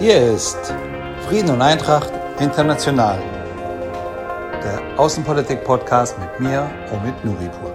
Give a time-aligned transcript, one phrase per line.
[0.00, 0.58] Hier ist
[1.28, 3.16] Frieden und Eintracht International,
[4.62, 7.72] der Außenpolitik-Podcast mit mir, Omid Nuripur.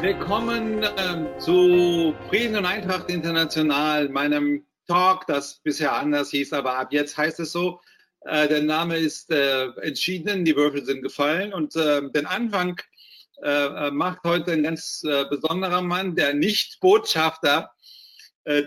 [0.00, 6.88] Willkommen äh, zu Frieden und Eintracht International, meinem Talk, das bisher anders hieß, aber ab
[6.90, 7.80] jetzt heißt es so.
[8.22, 12.80] Äh, der Name ist äh, entschieden, die Würfel sind gefallen und äh, den Anfang
[13.42, 17.77] äh, macht heute ein ganz besonderer Mann, der nicht Botschafter äh,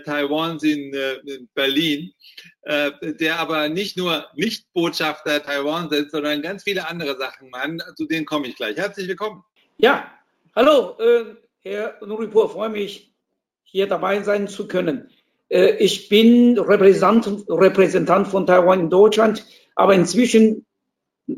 [0.05, 2.11] Taiwans in, in Berlin,
[2.65, 7.81] der aber nicht nur nicht Botschafter Taiwans ist, sondern ganz viele andere Sachen Mann.
[7.95, 8.77] Zu denen komme ich gleich.
[8.77, 9.43] Herzlich willkommen.
[9.77, 10.11] Ja,
[10.55, 10.97] hallo,
[11.61, 13.13] Herr Nuripur, freue mich,
[13.63, 15.09] hier dabei sein zu können.
[15.49, 20.65] ich bin Repräsentant, Repräsentant von Taiwan in Deutschland, aber inzwischen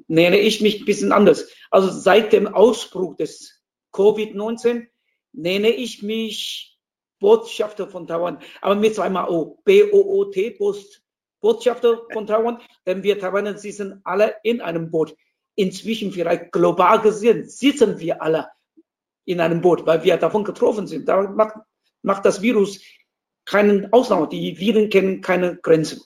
[0.08, 1.50] nenne ich mich ein bisschen anders.
[1.72, 3.62] Also seit dem Ausbruch des
[3.94, 4.88] Covid-19
[5.34, 6.73] nenne ich mich
[7.23, 10.59] Botschafter von Taiwan, aber mit zweimal O, B-O-O-T,
[11.40, 15.16] Botschafter von Taiwan, denn wir Taiwaner sitzen alle in einem Boot.
[15.56, 18.50] Inzwischen vielleicht global gesehen sitzen wir alle
[19.23, 21.08] in einem Boot, weil wir davon getroffen sind.
[21.08, 21.56] Da macht,
[22.02, 22.81] macht das Virus
[23.45, 24.28] keinen Ausnahme.
[24.28, 26.02] Die Viren kennen keine Grenzen.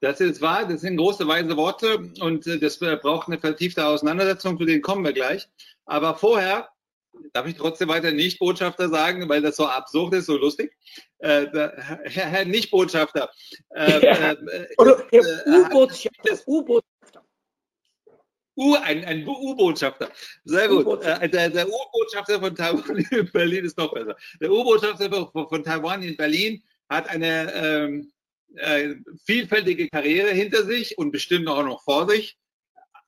[0.00, 3.86] Das ist wahr, das sind große, weise Worte und äh, das äh, braucht eine vertiefte
[3.86, 5.48] Auseinandersetzung, zu denen kommen wir gleich.
[5.86, 6.68] Aber vorher
[7.32, 10.72] darf ich trotzdem weiter Nicht-Botschafter sagen, weil das so absurd ist, so lustig.
[11.18, 13.30] Äh, Herr, Herr Nicht-Botschafter.
[13.70, 14.32] Äh, ja.
[14.32, 16.38] äh, Oder Herr U-Botschafter.
[16.46, 17.24] U-Botschafter.
[18.56, 20.10] U, ein, ein U-Botschafter.
[20.44, 21.02] Sehr gut.
[21.04, 24.16] Äh, der, der U-Botschafter von Taiwan in Berlin ist noch besser.
[24.40, 28.12] Der U-Botschafter von, von Taiwan in Berlin hat eine ähm,
[28.56, 32.36] äh, vielfältige Karriere hinter sich und bestimmt auch noch vor sich.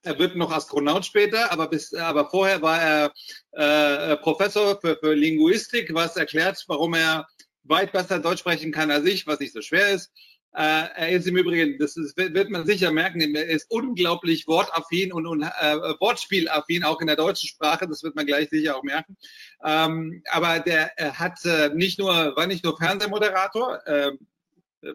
[0.06, 3.12] Er wird noch Astronaut später, aber, bis, aber vorher war er
[3.50, 7.26] äh, Professor für, für Linguistik, was erklärt, warum er
[7.64, 10.12] weit besser Deutsch sprechen kann als ich, was nicht so schwer ist.
[10.54, 15.12] Äh, er ist im Übrigen, das ist, wird man sicher merken, er ist unglaublich wortaffin
[15.12, 18.84] und, und äh, wortspielaffin, auch in der deutschen Sprache, das wird man gleich sicher auch
[18.84, 19.16] merken.
[19.64, 24.12] Ähm, aber der hat äh, nicht nur, war nicht nur Fernsehmoderator, äh,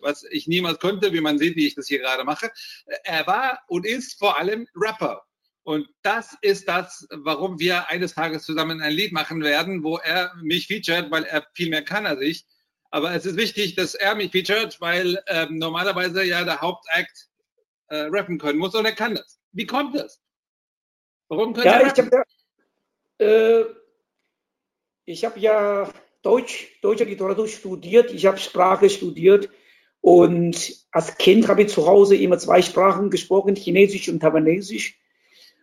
[0.01, 2.51] was ich niemals konnte, wie man sieht, wie ich das hier gerade mache.
[3.03, 5.23] Er war und ist vor allem Rapper.
[5.63, 10.33] Und das ist das, warum wir eines Tages zusammen ein Lied machen werden, wo er
[10.41, 12.45] mich featured, weil er viel mehr kann als ich.
[12.89, 17.29] Aber es ist wichtig, dass er mich featured, weil ähm, normalerweise ja der Hauptakt
[17.87, 19.39] äh, rappen können muss und er kann das.
[19.51, 20.19] Wie kommt das?
[21.27, 22.11] Warum könnte ja, er rappen?
[25.05, 25.93] Ich habe äh, hab ja
[26.23, 29.49] Deutsch, deutsche Literatur studiert, ich habe Sprache studiert
[30.01, 34.99] und als Kind habe ich zu Hause immer zwei Sprachen gesprochen, Chinesisch und Taiwanesisch.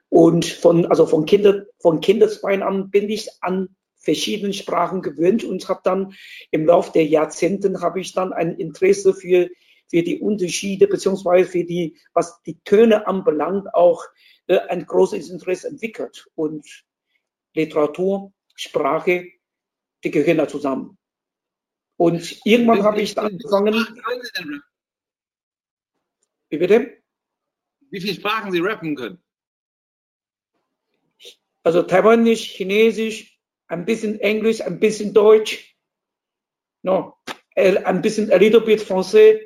[0.08, 5.68] Und von, also von, Kinder, von Kindesbein an bin ich an verschiedenen Sprachen gewöhnt und
[5.68, 6.14] habe dann
[6.50, 9.50] im Laufe der Jahrzehnten habe ich dann ein Interesse für,
[9.88, 14.04] für die Unterschiede beziehungsweise für die, was die Töne anbelangt, auch
[14.46, 16.26] äh, ein großes Interesse entwickelt.
[16.36, 16.64] Und
[17.54, 19.26] Literatur, Sprache,
[20.04, 20.97] die gehören da zusammen.
[21.98, 24.62] Und irgendwann habe ich dann angefangen.
[26.48, 27.02] Wie bitte?
[27.90, 29.22] Wie viele Sprachen Sie rappen können?
[31.64, 35.76] Also Taiwanisch, Chinesisch, ein bisschen Englisch, ein bisschen Deutsch,
[36.82, 37.18] no,
[37.56, 39.40] ein bisschen, a little bit Français.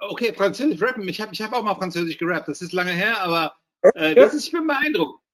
[0.00, 1.08] Okay, Französisch rappen.
[1.08, 2.48] Ich habe ich hab auch mal Französisch gerappt.
[2.48, 3.56] Das ist lange her, aber
[3.94, 5.24] äh, das ist, ich bin beeindruckt.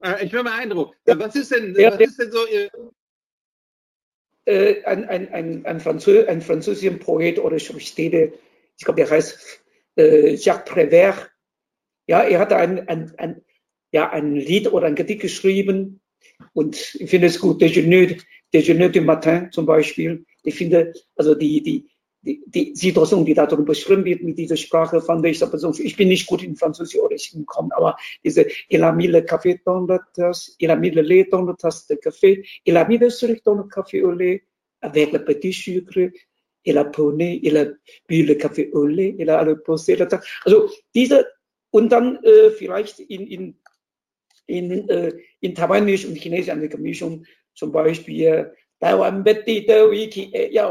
[0.00, 0.96] Äh, ich bin beeindruckt.
[1.04, 2.70] Was ist denn, was ist denn so Ihr,
[4.46, 8.28] äh, ein, ein, ein, ein, Franzö ein französischer Poet oder Schriftsteller,
[8.78, 9.62] ich glaube, der heißt
[9.96, 11.30] äh, Jacques Prévert.
[12.06, 13.42] Ja, er hat ein, ein, ein,
[13.92, 16.00] ja, ein Lied oder ein Gedicht geschrieben
[16.52, 17.60] und ich finde es gut.
[17.60, 18.16] Déjeuner,
[18.52, 20.24] Déjeuner du Matin zum Beispiel.
[20.44, 21.88] Ich finde, also die, die,
[22.22, 26.08] die, die Situation, die darüber beschrieben wird mit dieser Sprache, fand ich persönlich, ich bin
[26.08, 29.86] nicht gut in Französisch oder ich gekommen, aber diese Il a mis le café dans
[29.86, 32.98] la tasse, il a mis le lait dans la tasse de café, il a mis
[32.98, 34.44] le sucre le café au lait,
[34.80, 36.10] avec le petit sucre,
[36.64, 37.66] il a poney, il a
[38.08, 40.08] bu le café au lait, il a reposé la.
[40.44, 41.26] Also diese,
[41.70, 43.58] und dann äh, vielleicht in, in,
[44.46, 47.24] in, äh, in Taiwanisch und Chinesisch eine Gemischung,
[47.54, 50.68] zum Beispiel, Taiwan, Wiki, ja,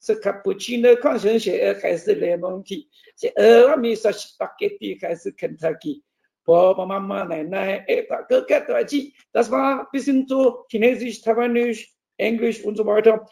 [0.00, 0.14] 去？
[0.14, 2.88] 是卡布奇诺矿泉水还是柠檬体？
[3.18, 6.02] 是俄阿米萨斯巴给蒂还是肯塔基？
[6.44, 13.26] 爸爸妈妈、奶奶、哎，大哥哥、大姐，das war ein bisschen so Chinesisch, Taiwanisch, Englisch und so weiter.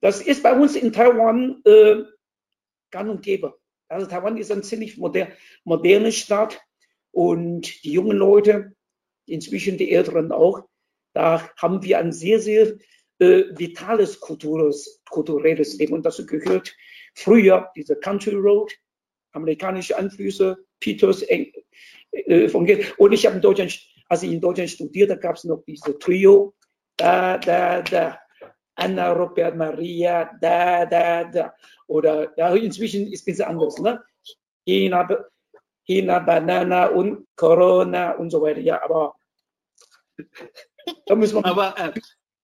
[0.00, 2.02] Das ist bei uns in Taiwan äh,
[2.90, 3.54] gang und gäbe.
[3.86, 5.28] Also Taiwan ist eine ziemlich moder
[5.62, 6.60] moderne Stadt
[7.12, 8.72] und die jungen Leute,
[9.26, 10.66] inzwischen die Älteren auch,
[11.12, 12.78] da haben wir ein sehr, sehr
[13.21, 15.93] äh, vitales kulturelles, kulturelles Leben.
[15.93, 16.75] Und dazu gehört
[17.13, 18.73] früher diese Country Road,
[19.33, 23.79] amerikanische Einflüsse, Peters, äh, von Und ich habe in Deutschland,
[24.09, 26.55] als ich in Deutschland studierte, gab es noch diese Trio,
[26.97, 28.19] da, da, da,
[28.75, 31.53] Anna, Robert, Maria, da, da, da.
[31.87, 33.77] Oder ja, inzwischen ist es anders.
[33.77, 34.01] Ne?
[34.65, 35.07] China,
[35.85, 38.61] China, Banana und Corona und so weiter.
[38.61, 39.13] Ja, aber
[41.05, 41.45] da müssen wir.
[41.45, 41.91] Aber äh,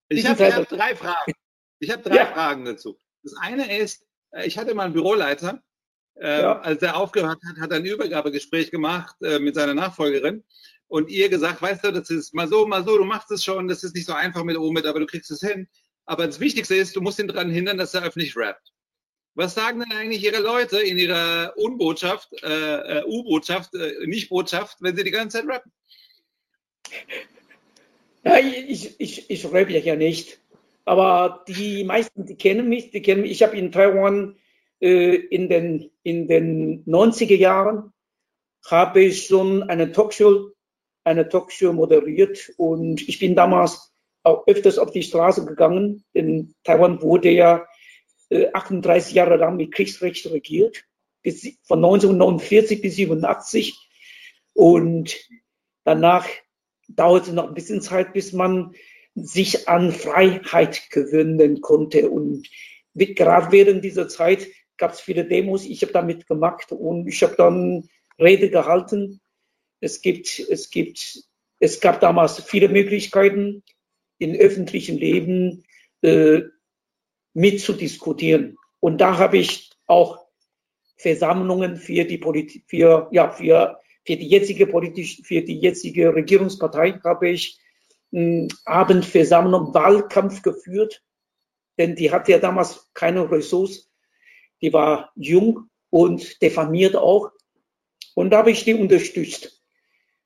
[0.10, 1.34] ich habe hab drei Fragen.
[1.80, 2.26] Ich habe drei ja.
[2.28, 2.98] Fragen dazu.
[3.24, 5.62] Das eine ist, äh, ich hatte mal einen Büroleiter,
[6.16, 6.60] äh, ja.
[6.60, 10.44] als er aufgehört hat, hat er ein Übergabegespräch gemacht äh, mit seiner Nachfolgerin
[10.88, 13.68] und ihr gesagt, weißt du, das ist mal so, mal so, du machst es schon,
[13.68, 15.68] das ist nicht so einfach mit Omid, aber du kriegst es hin.
[16.06, 18.72] Aber das Wichtigste ist, du musst ihn daran hindern, dass er öffentlich rappt.
[19.36, 24.96] Was sagen denn eigentlich Ihre Leute in ihrer Unbotschaft, äh, äh U-Botschaft, äh, Nicht-Botschaft, wenn
[24.96, 25.72] sie die ganze Zeit rappen?
[28.28, 30.42] Ja, ich, ich, ich rappe ja nicht.
[30.84, 33.32] Aber die meisten, die kennen mich, die kennen mich.
[33.32, 34.36] Ich habe in Taiwan
[34.82, 37.94] äh, in, den, in den 90er Jahren
[38.66, 40.52] habe ich schon eine Talkshow,
[41.06, 43.94] eine Talkshow moderiert und ich bin damals
[44.24, 46.04] auch öfters auf die Straße gegangen.
[46.12, 47.66] In Taiwan wurde ja
[48.30, 50.84] äh, 38 Jahre lang mit Kriegsrecht regiert,
[51.22, 53.90] bis, von 1949 bis 87.
[54.54, 55.16] Und
[55.86, 56.28] danach
[56.88, 58.74] dauerte noch ein bisschen Zeit, bis man
[59.16, 62.10] sich an Freiheit gewöhnen konnte.
[62.10, 62.48] Und
[62.94, 64.48] gerade während dieser Zeit
[64.78, 65.66] gab es viele Demos.
[65.66, 67.90] Ich habe damit gemacht und ich habe dann
[68.20, 69.20] Rede gehalten.
[69.80, 71.24] Es gibt, es gibt,
[71.60, 73.64] es gab damals viele Möglichkeiten
[74.20, 75.64] im öffentlichen Leben
[76.02, 76.42] äh,
[77.34, 78.58] mitzudiskutieren.
[78.80, 80.28] Und da habe ich auch
[80.96, 86.94] Versammlungen für die Politik, für, ja, für, für die jetzige politisch, für die jetzige Regierungspartei
[87.04, 87.60] habe ich
[88.14, 91.04] hm, Abendversammlung, Wahlkampf geführt,
[91.78, 93.92] denn die hatte ja damals keine Ressource.
[94.62, 97.32] Die war jung und diffamiert auch.
[98.16, 99.62] Und da habe ich die unterstützt.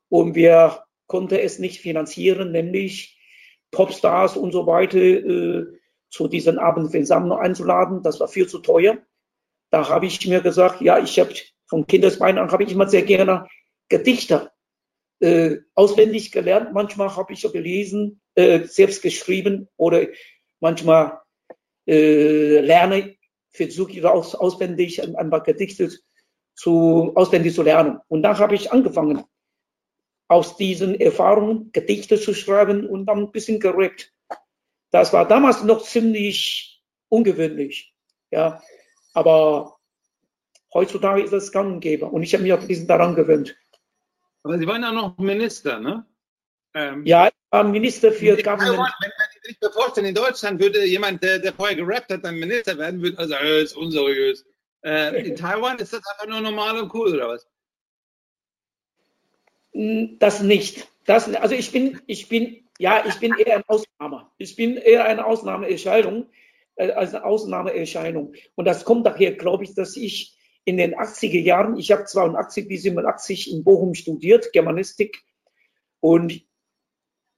[0.10, 3.20] Und wir konnten es nicht finanzieren, nämlich
[3.72, 5.66] Popstars und so weiter äh,
[6.10, 8.04] zu diesen Abendversammlungen einzuladen.
[8.04, 9.00] Das war viel zu teuer.
[9.72, 11.34] Da habe ich mir gesagt, ja, ich habe
[11.66, 13.48] von Kindesbeinen an habe ich immer sehr gerne
[13.92, 14.52] Gedichte
[15.20, 16.74] äh, auswendig gelernt.
[16.74, 20.08] Manchmal habe ich so gelesen, äh, selbst geschrieben oder
[20.62, 21.20] manchmal
[21.86, 23.18] äh, lerne,
[23.52, 25.92] versuche ich aus, auswendig ein, ein paar Gedichte
[26.56, 28.00] zu, auswendig zu lernen.
[28.08, 29.24] Und dann habe ich angefangen,
[30.30, 34.14] aus diesen Erfahrungen Gedichte zu schreiben und dann ein bisschen gerappt.
[34.90, 37.94] Das war damals noch ziemlich ungewöhnlich.
[38.32, 38.64] Ja,
[39.14, 39.78] aber
[40.74, 42.06] heutzutage ist es gang und gäbe.
[42.06, 43.58] Und ich habe mich ein bisschen daran gewöhnt.
[44.44, 46.06] Aber Sie waren ja noch Minister, ne?
[46.74, 48.76] Ähm, ja, ich war Minister für Government.
[48.78, 52.24] Taiwan, wenn, wenn ich mir vorstelle, in Deutschland würde jemand, der, der vorher gerappt hat,
[52.24, 54.46] dann Minister werden, würde also, äh, ist unseriös.
[54.84, 57.48] Äh, in Taiwan ist das einfach nur normal und cool, oder was?
[59.74, 60.88] Hm, das nicht.
[61.06, 64.28] Das, also ich bin, ich bin, ja, ich bin eher ein Ausnahme.
[64.38, 66.30] Ich bin eher eine Ausnahmeerscheinung,
[66.76, 68.34] äh, als eine Ausnahmeerscheinung.
[68.56, 72.68] Und das kommt daher, glaube ich, dass ich in den 80er Jahren, ich habe 82
[72.68, 75.24] bis 87 in Bochum studiert, Germanistik.
[76.00, 76.46] Und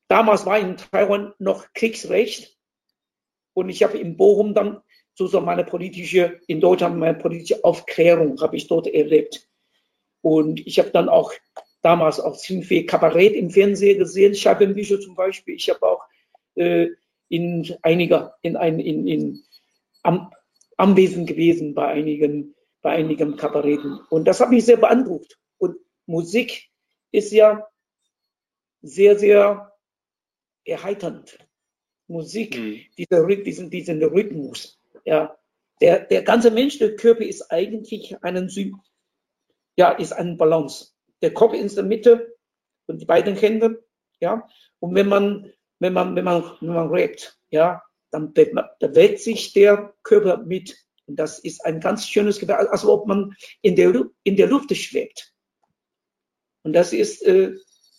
[0.08, 2.58] damals war in Taiwan noch Kriegsrecht.
[3.54, 4.82] Und ich habe in Bochum dann
[5.16, 9.48] sozusagen meine politische, in Deutschland meine politische Aufklärung habe ich dort erlebt.
[10.22, 11.34] Und ich habe dann auch
[11.82, 15.56] damals auch ziemlich viel Kabarett im Fernsehen gesehen, Scheibenbücher zum Beispiel.
[15.56, 16.04] Ich habe auch
[16.56, 16.90] äh,
[17.30, 19.44] in einiger, in ein, in, in
[20.02, 20.32] am,
[20.78, 24.00] anwesend gewesen bei einigen, bei einigen Kabaretten.
[24.10, 25.40] Und das hat mich sehr beeindruckt.
[25.58, 26.70] Und Musik
[27.12, 27.68] ist ja
[28.82, 29.74] sehr, sehr
[30.66, 31.40] erheiternd.
[32.08, 32.82] Musik, mhm.
[32.98, 35.36] dieser, diesen, diesen Rhythmus, ja.
[35.82, 38.48] Der, der ganze Mensch, der Körper ist eigentlich einen,
[39.76, 42.36] ja, ist ein Balance der Kopf in der Mitte
[42.86, 43.84] und die beiden Hände,
[44.20, 44.48] ja.
[44.80, 49.94] Und wenn man, wenn man, wenn man, wenn man redet, ja, dann bewegt sich der
[50.04, 50.83] Körper mit.
[51.06, 54.76] Und das ist ein ganz schönes Gefühl, als ob man in der, in der Luft
[54.76, 55.34] schwebt.
[56.64, 57.54] Und das ist äh,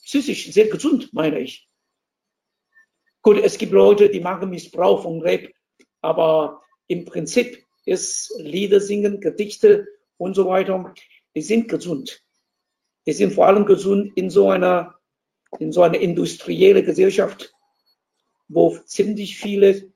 [0.05, 1.69] psychisch sehr gesund, meine ich.
[3.23, 5.51] Gut, es gibt Leute, die machen Missbrauch von Rap,
[6.01, 10.93] aber im Prinzip ist Lieder singen, Gedichte und so weiter,
[11.35, 12.23] die sind gesund.
[13.05, 14.95] Wir sind vor allem gesund in so einer,
[15.59, 17.53] in so einer industrielle Gesellschaft,
[18.49, 19.93] wo ziemlich viele,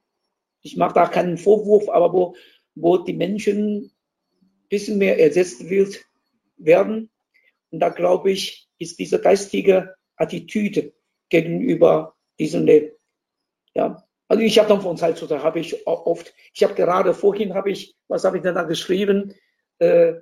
[0.63, 2.37] ich mache da keinen Vorwurf, aber wo,
[2.81, 6.05] wo die Menschen ein bisschen mehr ersetzt wird,
[6.57, 7.11] werden.
[7.71, 10.93] Und da glaube ich, ist diese geistige Attitüde
[11.29, 12.93] gegenüber diesem Leben,
[13.75, 17.15] ja, Also ich habe dann von Zeit zu Zeit habe ich oft, ich habe gerade
[17.15, 19.35] vorhin habe ich, was habe ich denn da geschrieben?
[19.79, 20.15] Äh,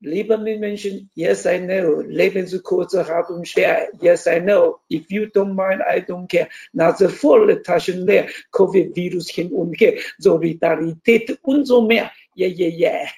[0.00, 2.00] Mit Menschen, yes I know.
[2.02, 4.78] Leben so kurz, hart und schwer, yes I know.
[4.90, 6.48] If you don't mind, I don't care.
[6.72, 12.10] Nase volle Taschen leer, Covid-Virus hin und her, Solidarität und so mehr.
[12.36, 13.08] Yeah, yeah, yeah.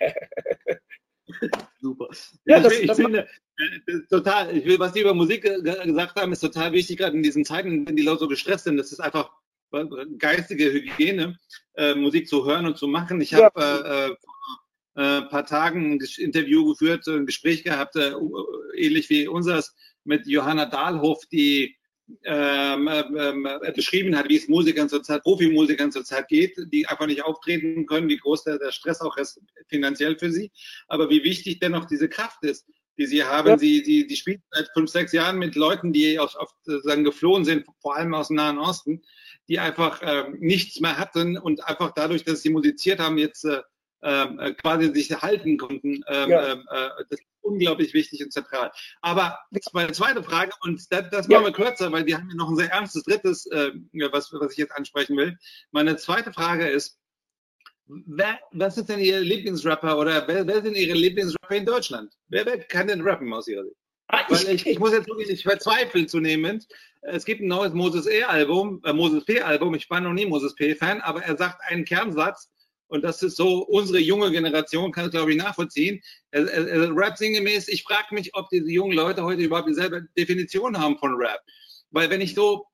[1.81, 2.09] Super.
[2.47, 6.33] Ja, das, ich, das finde, äh, total, ich will, was Sie über Musik gesagt haben,
[6.33, 8.77] ist total wichtig, gerade in diesen Zeiten, wenn die Leute so gestresst sind.
[8.77, 9.31] Das ist einfach
[10.19, 11.39] geistige Hygiene,
[11.75, 13.21] äh, Musik zu hören und zu machen.
[13.21, 14.07] Ich habe ja.
[14.09, 14.17] äh,
[14.95, 18.13] äh, paar Tagen ein Interview geführt, ein Gespräch gehabt, äh,
[18.77, 21.77] ähnlich wie unseres, mit Johanna Dahlhoff, die
[22.25, 27.23] ähm, ähm, äh, beschrieben hat, wie es Musikern zurzeit, Profimusikern zurzeit geht, die einfach nicht
[27.23, 30.51] auftreten können, wie groß der, der Stress auch ist finanziell für sie,
[30.89, 32.67] aber wie wichtig dennoch diese Kraft ist,
[32.99, 33.49] die sie haben.
[33.49, 33.59] Ja.
[33.59, 37.45] Sie, die, die spielen seit fünf, sechs Jahren mit Leuten, die auf, auf sagen, geflohen
[37.45, 39.03] sind, vor allem aus dem Nahen Osten,
[39.49, 43.61] die einfach äh, nichts mehr hatten und einfach dadurch, dass sie musiziert haben, jetzt äh,
[43.61, 43.63] ähm,
[44.03, 46.03] äh, quasi sich halten konnten.
[46.09, 46.53] Ähm, ja.
[46.53, 48.71] Ähm, äh, das ist unglaublich wichtig und zentral.
[49.01, 49.39] Aber
[49.73, 52.57] meine zweite Frage, und das, das machen wir kürzer, weil wir haben hier noch ein
[52.57, 53.73] sehr ernstes drittes, äh,
[54.11, 55.37] was, was ich jetzt ansprechen will.
[55.71, 57.01] Meine zweite Frage ist,
[58.07, 62.13] Wer, was ist denn Ihr Lieblingsrapper oder wer, wer sind Ihre Lieblingsrapper in Deutschland?
[62.29, 63.77] Wer, wer kann denn rappen aus Ihrer Sicht?
[64.07, 66.69] Ah, Weil ich, ich, muss jetzt wirklich, ich verzweifle zunehmend.
[67.03, 69.75] Es gibt ein neues Moses E-Album, äh, Moses P-Album.
[69.75, 72.51] Ich war noch nie Moses P-Fan, aber er sagt einen Kernsatz,
[72.91, 76.03] und das ist so, unsere junge Generation kann es, glaube ich, nachvollziehen.
[76.33, 80.77] Er, er Rap sinngemäß, ich frage mich, ob diese jungen Leute heute überhaupt dieselbe Definition
[80.77, 81.41] haben von Rap.
[81.91, 82.67] Weil wenn ich so,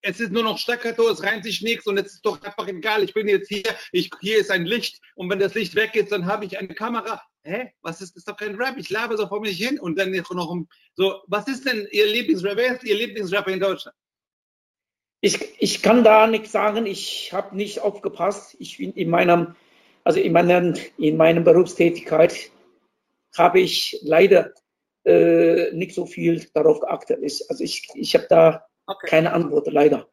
[0.00, 3.02] es ist nur noch Staccato, es reimt sich nichts und es ist doch einfach egal,
[3.02, 6.12] ich bin jetzt hier, ich, hier ist ein Licht und wenn das Licht weg ist,
[6.12, 7.20] dann habe ich eine Kamera.
[7.42, 7.72] Hä?
[7.82, 10.12] Was ist, das ist doch kein Rap, ich labe so vor mich hin und dann
[10.12, 10.56] noch
[10.94, 13.96] so, was ist denn Ihr Lieblingsrapper, wer ist Ihr Lieblingsrapper in Deutschland?
[15.24, 18.56] Ich, ich kann da nichts sagen, ich habe nicht aufgepasst.
[18.58, 19.56] Ich bin in meinem
[20.04, 22.50] also in, meiner, in meiner Berufstätigkeit
[23.36, 24.52] habe ich leider
[25.04, 27.20] äh, nicht so viel darauf geachtet.
[27.22, 29.06] Ich, also ich, ich habe da okay.
[29.08, 30.08] keine Antwort, leider.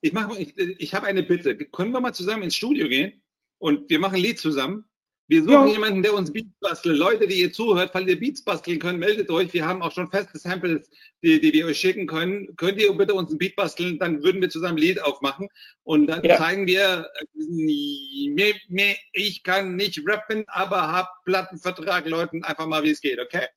[0.00, 1.56] Ich, ich, ich habe eine Bitte.
[1.56, 3.20] Können wir mal zusammen ins Studio gehen
[3.58, 4.84] und wir machen ein Lied zusammen?
[5.28, 5.74] Wir suchen ja.
[5.74, 6.96] jemanden, der uns Beats bastelt.
[6.96, 9.52] Leute, die ihr zuhört, falls ihr Beats basteln könnt, meldet euch.
[9.52, 10.88] Wir haben auch schon feste Samples,
[11.22, 12.56] die, die wir euch schicken können.
[12.56, 15.48] Könnt ihr bitte uns ein Beat basteln, dann würden wir zusammen ein Lied aufmachen.
[15.82, 16.38] Und dann ja.
[16.38, 23.02] zeigen wir, äh, ich kann nicht rappen, aber hab Plattenvertrag, Leuten einfach mal, wie es
[23.02, 23.48] geht, okay?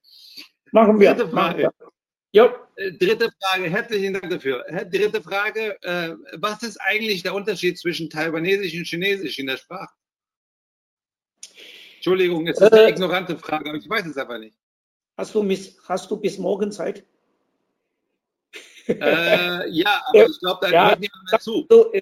[0.74, 1.14] Machen wir.
[1.14, 1.70] Dritte Frage.
[2.34, 2.54] Ja.
[2.76, 4.66] Äh, dritte Frage, herzlichen Dank dafür.
[4.92, 9.94] Dritte Frage, äh, was ist eigentlich der Unterschied zwischen Taiwanesisch und Chinesisch in der Sprache?
[12.02, 14.58] Entschuldigung, es ist eine äh, ignorante Frage, aber ich weiß es einfach nicht.
[15.16, 17.06] Hast du, bis, hast du bis morgen Zeit?
[18.88, 21.68] Äh, ja, aber ich glaube, da ja, hört niemand mehr zu.
[21.94, 22.02] Äh,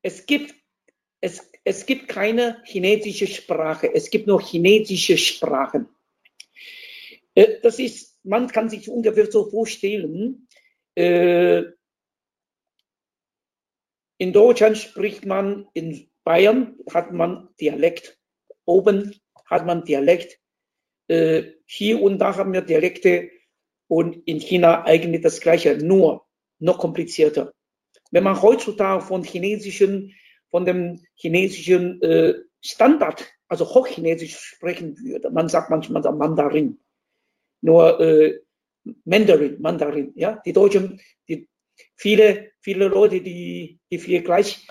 [0.00, 0.54] es gibt,
[1.20, 5.86] es, es gibt keine chinesische Sprache, es gibt nur chinesische Sprachen.
[7.34, 10.48] Äh, das ist, man kann sich ungefähr so vorstellen,
[10.94, 11.64] äh,
[14.16, 18.18] in Deutschland spricht man in Bayern hat man Dialekt.
[18.64, 19.14] Oben
[19.44, 20.40] hat man Dialekt.
[21.06, 23.30] Äh, hier und da haben wir Dialekte
[23.86, 26.26] und in China eigentlich das Gleiche, nur
[26.58, 27.52] noch komplizierter.
[28.10, 30.14] Wenn man heutzutage von chinesischen,
[30.50, 36.80] von dem chinesischen äh, Standard, also Hochchinesisch sprechen würde, man sagt manchmal Mandarin,
[37.60, 38.40] nur äh,
[39.04, 41.48] Mandarin, Mandarin, ja, die Deutschen, die,
[41.94, 44.66] viele, viele Leute, die, die viel gleich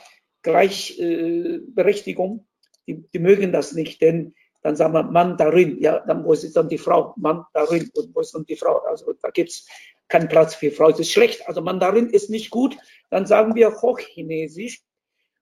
[0.45, 2.47] Gleichberechtigung,
[2.87, 6.55] die, die mögen das nicht, denn dann sagen wir Mann darin, ja, dann wo ist
[6.55, 8.77] dann die Frau, Mann darin und wo ist dann die Frau?
[8.79, 9.67] Also da gibt es
[10.07, 11.47] keinen Platz für Frau, das ist schlecht.
[11.47, 12.77] Also Mandarin ist nicht gut,
[13.09, 14.81] dann sagen wir Hochchinesisch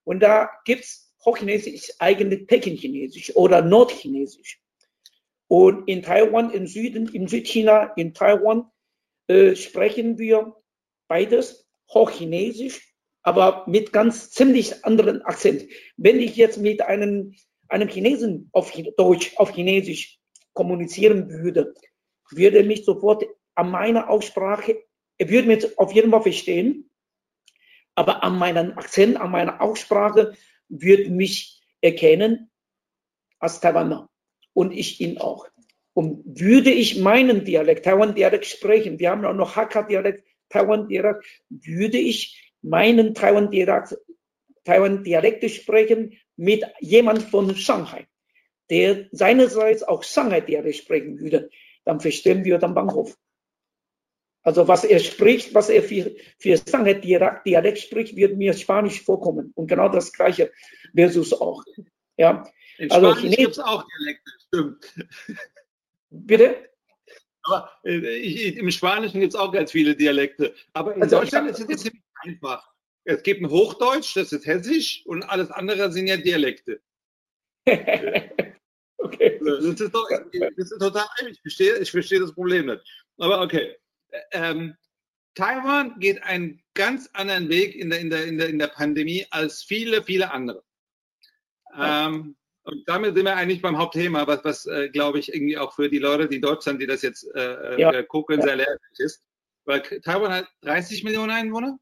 [0.04, 4.60] und da gibt es Hochchinesisch eigentlich Peking-Chinesisch oder Nordchinesisch.
[5.48, 8.70] Und in Taiwan, im Süden, in Südchina, in Taiwan
[9.26, 10.56] äh, sprechen wir
[11.08, 12.93] beides Hochchinesisch
[13.24, 15.64] aber mit ganz ziemlich anderen Akzent.
[15.96, 17.34] Wenn ich jetzt mit einem,
[17.68, 20.20] einem Chinesen auf Deutsch, auf Chinesisch
[20.52, 21.74] kommunizieren würde,
[22.30, 24.76] würde mich sofort an meiner Aussprache,
[25.16, 26.90] er würde mich auf jeden Fall verstehen,
[27.94, 30.34] aber an meinem Akzent, an meiner Aussprache
[30.68, 32.50] würde mich erkennen
[33.38, 34.10] als Taiwaner
[34.52, 35.48] und ich ihn auch.
[35.94, 42.43] Und würde ich meinen Dialekt, Taiwan-Dialekt sprechen, wir haben auch noch Hakka-Dialekt, Taiwan-Dialekt, würde ich
[42.64, 43.94] meinen Taiwan-Dialekt
[44.64, 48.06] Taiwan sprechen mit jemand von Shanghai,
[48.70, 51.50] der seinerseits auch Shanghai-Dialekt sprechen würde,
[51.84, 53.16] dann verstehen wir den Bahnhof.
[54.42, 59.52] Also was er spricht, was er für, für Sanghe-Dialekt spricht, wird mir Spanisch vorkommen.
[59.54, 60.52] Und genau das Gleiche
[60.94, 61.62] versus auch.
[62.16, 62.44] Ja.
[62.76, 64.94] In also Spanisch gibt es auch Dialekte, stimmt.
[66.10, 66.56] Bitte?
[67.44, 70.54] Aber äh, ich, im Spanischen gibt es auch ganz viele Dialekte.
[70.72, 72.68] Aber in also Deutschland ist es ziemlich einfach.
[73.04, 76.80] Es gibt ein Hochdeutsch, das ist Hessisch und alles andere sind ja Dialekte.
[77.66, 79.40] okay.
[79.44, 82.82] Das ist, doch, das ist total, ich verstehe, ich verstehe das Problem nicht.
[83.18, 83.76] Aber okay.
[84.32, 84.76] Ähm,
[85.34, 89.26] Taiwan geht einen ganz anderen Weg in der, in der, in der, in der Pandemie
[89.30, 90.62] als viele, viele andere.
[91.76, 95.74] Ähm, und damit sind wir eigentlich beim Hauptthema, was, was äh, glaube ich, irgendwie auch
[95.74, 97.92] für die Leute, die in Deutschland, die das jetzt äh, ja.
[97.92, 99.22] Äh, gucken, sehr lehrreich ist.
[99.64, 101.78] Weil Taiwan hat 30 Millionen Einwohner.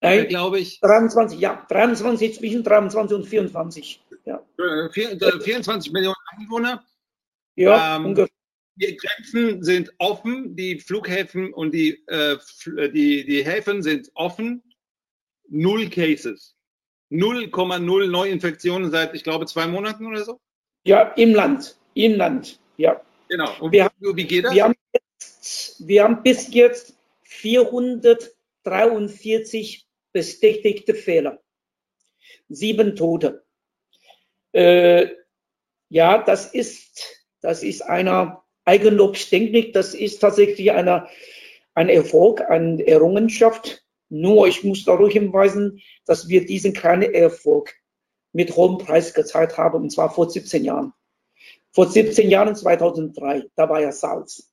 [0.00, 0.80] Nein, glaube ich.
[0.80, 4.04] 23, ja, 23, zwischen 23 und 24.
[4.24, 4.42] Ja.
[4.92, 6.84] 24 äh, Millionen Einwohner.
[7.54, 8.32] Ja, ähm, ungefähr.
[8.78, 12.36] Die Grenzen sind offen, die Flughäfen und die, äh,
[12.66, 14.62] die, die Häfen sind offen.
[15.48, 16.54] Null Cases.
[17.10, 20.38] 0,0 Neuinfektionen seit, ich glaube, zwei Monaten oder so?
[20.84, 21.78] Ja, im Land.
[21.94, 23.00] Im Land, ja.
[23.28, 23.50] Genau.
[23.60, 24.52] Und wir, wie geht das?
[24.52, 29.85] Wir haben, jetzt, wir haben bis jetzt 443
[30.16, 31.42] bestätigte Fehler.
[32.48, 33.44] Sieben Tote.
[34.52, 35.08] Äh,
[35.90, 39.76] ja, das ist, das ist einer Eigenlob stinkt nicht.
[39.76, 41.08] Das ist tatsächlich einer,
[41.74, 47.74] ein Erfolg, eine Errungenschaft nur ich muss darauf hinweisen, dass wir diesen kleinen Erfolg
[48.32, 50.92] mit hohem Preis gezeigt haben, und zwar vor 17 Jahren.
[51.72, 54.50] Vor 17 Jahren, 2003, da war ja SARS.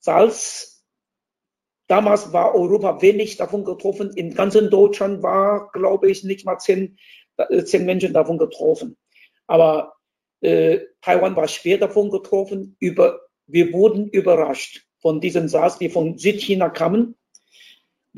[0.00, 0.77] SARS,
[1.88, 4.12] damals war Europa wenig davon getroffen.
[4.14, 6.98] In ganzen Deutschland war, glaube ich, nicht mal zehn,
[7.36, 8.96] äh, zehn Menschen davon getroffen.
[9.46, 9.94] Aber
[10.40, 12.76] äh, Taiwan war schwer davon getroffen.
[12.78, 17.16] Über, wir wurden überrascht von diesen SARS, die von Südchina kamen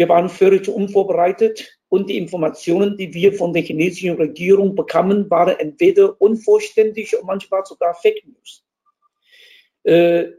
[0.01, 5.59] wir waren völlig unvorbereitet und die Informationen, die wir von der chinesischen Regierung bekamen, waren
[5.59, 8.65] entweder unvollständig und manchmal sogar Fake News.
[9.83, 10.31] Äh,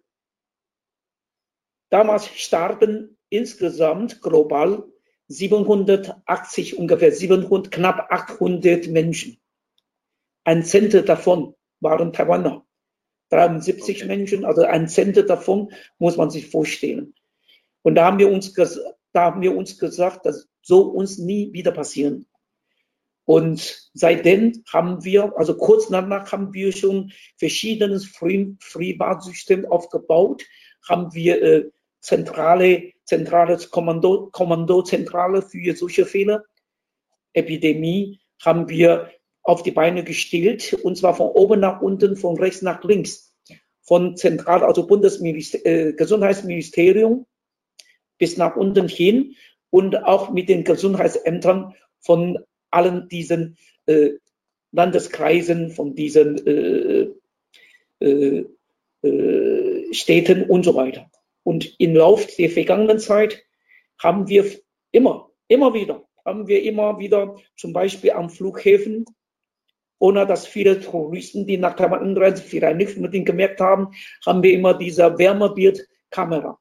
[1.90, 4.84] damals starben insgesamt global
[5.28, 9.40] 780, ungefähr 700, knapp 800 Menschen.
[10.44, 12.66] Ein Zehntel davon waren Taiwaner.
[13.30, 14.08] 73 okay.
[14.08, 17.16] Menschen, also ein Zehntel davon muss man sich vorstellen.
[17.82, 21.72] Und da haben wir uns da haben wir uns gesagt, das soll uns nie wieder
[21.72, 22.28] passieren.
[23.26, 30.44] Und seitdem haben wir, also kurz danach haben wir schon verschiedenes Free-Bad-System aufgebaut,
[30.88, 36.46] haben wir äh, zentrale, zentrales Kommando, Kommandozentrale für solche Fälle.
[37.34, 39.12] Epidemie haben wir
[39.44, 43.36] auf die Beine gestellt, und zwar von oben nach unten, von rechts nach links.
[43.82, 47.26] Von zentral, also Bundesgesundheitsministerium, äh,
[48.18, 49.36] bis nach unten hin
[49.70, 54.12] und auch mit den Gesundheitsämtern von allen diesen äh,
[54.72, 57.10] Landeskreisen, von diesen äh,
[58.00, 58.46] äh,
[59.04, 61.12] äh, Städten und so weiter.
[61.44, 63.44] Und im Laufe der vergangenen Zeit
[64.00, 64.46] haben wir
[64.92, 69.06] immer, immer wieder, haben wir immer wieder zum Beispiel am Flughäfen,
[70.00, 73.92] ohne dass viele Touristen, die nach Taiwan einreisen, vielleicht nicht unbedingt gemerkt haben,
[74.26, 76.60] haben wir immer diese Wärmebildkamera.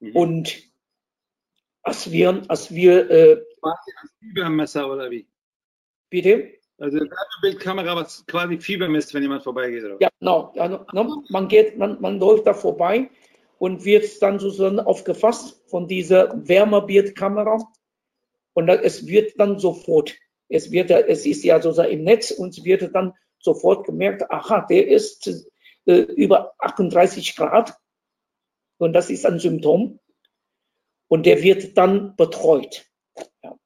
[0.00, 0.16] Mhm.
[0.16, 0.62] Und
[1.82, 5.26] als wir, als wir äh, quasi als Fiebermesser oder wie?
[6.10, 6.58] Bitte?
[6.78, 7.10] Also eine
[7.40, 9.84] Bildkamera, was quasi Fieber misst, wenn jemand vorbeigeht.
[9.84, 9.96] Oder?
[10.00, 10.52] Ja, genau.
[10.92, 13.10] No, man geht, man, man läuft da vorbei
[13.58, 17.58] und wird dann sozusagen aufgefasst von dieser Wärmebildkamera
[18.52, 20.14] und es wird dann sofort,
[20.48, 24.66] es wird, es ist ja sozusagen im Netz und es wird dann sofort gemerkt, aha,
[24.68, 25.46] der ist
[25.86, 27.74] äh, über 38 Grad
[28.78, 30.00] und das ist ein Symptom.
[31.08, 32.86] Und der wird dann betreut.
[33.42, 33.56] Ja.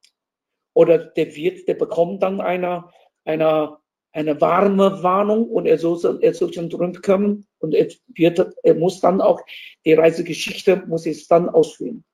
[0.74, 2.90] Oder der wird, der bekommt dann eine,
[3.24, 3.78] eine,
[4.12, 9.00] eine warme Warnung und er soll, er soll schon zurückkommen und er, wird, er muss
[9.00, 9.40] dann auch
[9.84, 12.04] die Reisegeschichte muss es dann ausführen.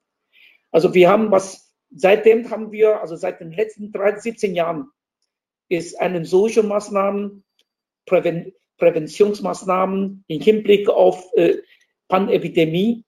[0.71, 4.89] Also wir haben was, seitdem haben wir, also seit den letzten 13, 17 Jahren
[5.69, 7.45] ist eine solche Maßnahmen,
[8.05, 11.57] Präven, Präventionsmaßnahmen im Hinblick auf äh,
[12.09, 13.05] Pandemie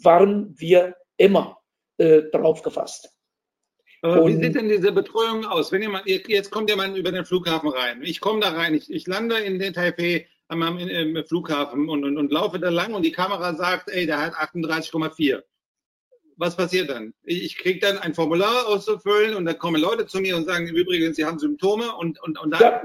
[0.00, 1.58] waren wir immer
[1.98, 3.13] äh, darauf gefasst.
[4.04, 5.72] Aber wie sieht denn diese Betreuung aus?
[5.72, 8.02] Wenn jemand, jetzt kommt jemand über den Flughafen rein.
[8.02, 12.18] Ich komme da rein, ich, ich lande in den Taipei am, am Flughafen und, und,
[12.18, 15.42] und laufe da lang und die Kamera sagt, ey, der hat 38,4.
[16.36, 17.14] Was passiert dann?
[17.22, 20.66] Ich, ich kriege dann ein Formular auszufüllen und dann kommen Leute zu mir und sagen,
[20.66, 22.60] übrigens, sie haben Symptome und, und, und dann.
[22.60, 22.82] Ja,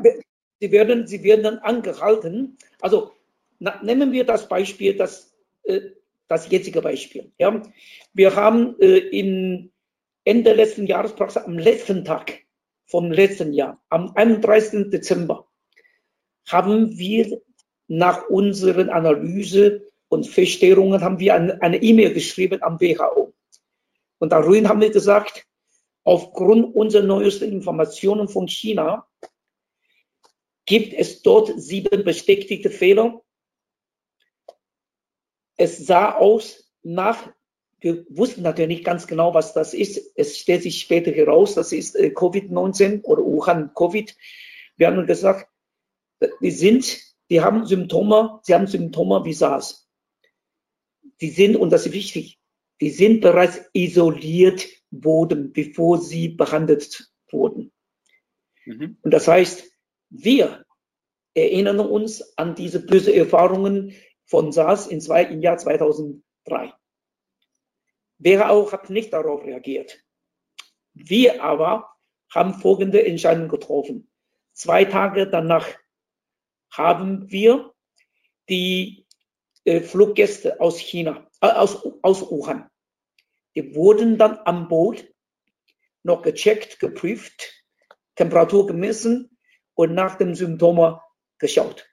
[0.61, 2.57] sie, werden, sie werden dann angehalten.
[2.79, 3.11] Also
[3.59, 5.81] na, nehmen wir das Beispiel, dass äh,
[6.29, 7.33] das jetzige Beispiel.
[7.37, 7.61] Ja.
[8.13, 9.71] Wir haben äh, im
[10.29, 12.45] Ende letzten Jahres, praktisch am letzten Tag
[12.85, 14.91] vom letzten Jahr, am 31.
[14.91, 15.47] Dezember,
[16.47, 17.41] haben wir
[17.87, 23.33] nach unseren Analyse und Feststellungen haben wir eine E-Mail geschrieben am WHO.
[24.19, 25.47] Und darin haben wir gesagt,
[26.03, 29.07] aufgrund unserer neuesten Informationen von China
[30.65, 33.23] gibt es dort sieben bestätigte Fehler.
[35.57, 37.31] Es sah aus nach,
[37.81, 40.11] wir wussten natürlich nicht ganz genau, was das ist.
[40.15, 44.15] Es stellt sich später heraus, das ist äh, Covid-19 oder Wuhan-Covid.
[44.77, 45.49] Wir haben gesagt,
[46.41, 49.87] die sind, die haben Symptome, sie haben Symptome wie SARS.
[51.21, 52.39] Die sind, und das ist wichtig,
[52.81, 57.71] die sind bereits isoliert worden, bevor sie behandelt wurden.
[58.65, 58.97] Mhm.
[59.01, 59.71] Und das heißt,
[60.09, 60.65] wir
[61.33, 63.93] erinnern uns an diese bösen Erfahrungen
[64.25, 66.73] von SARS in zwei, im Jahr 2003.
[68.23, 70.03] Auch hat nicht darauf reagiert.
[70.93, 71.93] Wir aber
[72.33, 74.11] haben folgende Entscheidung getroffen.
[74.53, 75.67] Zwei Tage danach
[76.71, 77.73] haben wir
[78.49, 79.07] die
[79.63, 82.69] äh, Fluggäste aus China, äh, aus, aus Wuhan.
[83.55, 85.07] Die wurden dann am Boot
[86.03, 87.65] noch gecheckt, geprüft,
[88.15, 89.37] Temperatur gemessen
[89.73, 90.99] und nach den Symptomen
[91.37, 91.87] geschaut.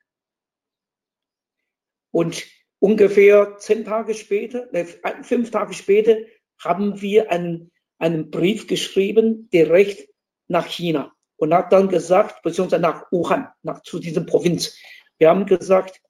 [2.11, 2.45] Und
[2.79, 4.87] ungefähr zehn Tage später, äh,
[5.23, 6.17] fünf Tage später,
[6.59, 10.09] haben wir einen, einen Brief geschrieben, direkt
[10.49, 14.77] nach China und hat dann gesagt, beziehungsweise nach Wuhan, nach, zu diesem Provinz.
[15.19, 16.01] Wir haben gesagt,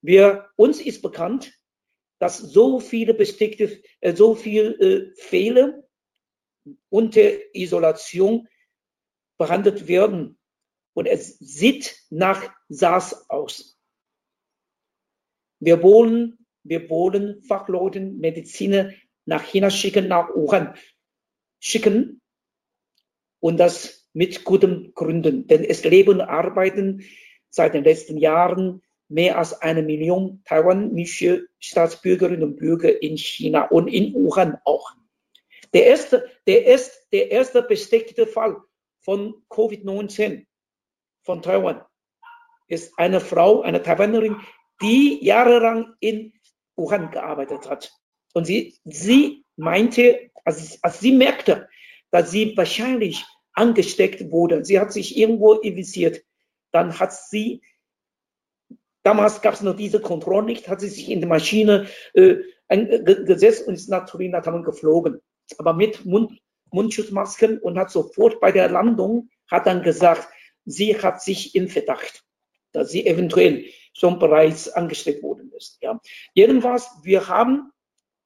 [0.00, 1.52] wir, uns ist bekannt,
[2.18, 5.82] dass so viele bestickte, äh, so viele äh, Fehler
[6.88, 8.48] unter Isolation
[9.38, 10.38] behandelt werden.
[10.94, 13.77] Und es sieht nach SARS aus.
[15.60, 18.90] Wir wollen, wir wollen Fachleuten, Mediziner
[19.24, 20.74] nach China schicken, nach Wuhan
[21.60, 22.20] schicken.
[23.40, 27.04] Und das mit guten Gründen, denn es leben und arbeiten
[27.50, 33.88] seit den letzten Jahren mehr als eine Million taiwanische Staatsbürgerinnen und Bürger in China und
[33.88, 34.92] in Wuhan auch.
[35.72, 38.56] Der erste, der erste, der erste bestätigte Fall
[39.00, 40.46] von Covid-19
[41.22, 41.82] von Taiwan
[42.66, 44.36] ist eine Frau, eine Taiwanerin,
[44.80, 46.32] die jahrelang in
[46.76, 47.92] Wuhan gearbeitet hat.
[48.34, 51.68] Und sie, sie meinte, als, als sie merkte,
[52.10, 54.64] dass sie wahrscheinlich angesteckt wurde.
[54.64, 56.22] Sie hat sich irgendwo infiziert.
[56.70, 57.62] Dann hat sie,
[59.02, 62.36] damals gab es noch diese Kontrolle nicht, hat sie sich in die Maschine äh,
[62.68, 65.20] gesetzt und ist nach Turin, nach geflogen.
[65.56, 66.38] Aber mit Mund,
[66.70, 70.28] Mundschutzmasken und hat sofort bei der Landung, hat dann gesagt,
[70.64, 72.24] sie hat sich in Verdacht,
[72.72, 75.78] dass sie eventuell schon bereits angesteckt worden ist.
[75.80, 76.00] Ja.
[76.34, 77.70] Jedenfalls, wir haben,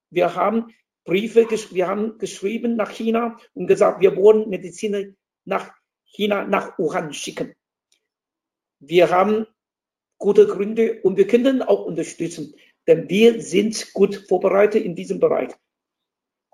[0.09, 0.73] wir haben
[1.05, 5.03] Briefe, wir haben geschrieben nach China und gesagt, wir wollen Mediziner
[5.45, 5.73] nach
[6.05, 7.53] China, nach Wuhan schicken.
[8.79, 9.45] Wir haben
[10.17, 12.55] gute Gründe und wir können auch unterstützen,
[12.87, 15.53] denn wir sind gut vorbereitet in diesem Bereich.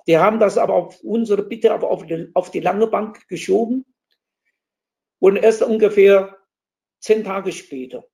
[0.05, 3.85] Wir haben das aber auf unsere Bitte aber auf die, auf die lange Bank geschoben
[5.19, 6.37] und erst ungefähr
[6.99, 8.07] zehn Tage später,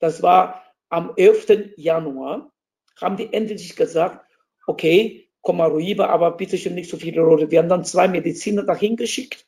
[0.00, 1.74] das war am 11.
[1.76, 2.52] Januar,
[3.00, 4.24] haben die endlich gesagt,
[4.66, 7.50] okay, komm mal rüber, aber bitte schon nicht so viele Leute.
[7.50, 9.46] Wir haben dann zwei Mediziner dahin geschickt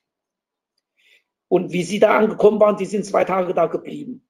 [1.50, 4.24] und wie sie da angekommen waren, die sind zwei Tage da geblieben.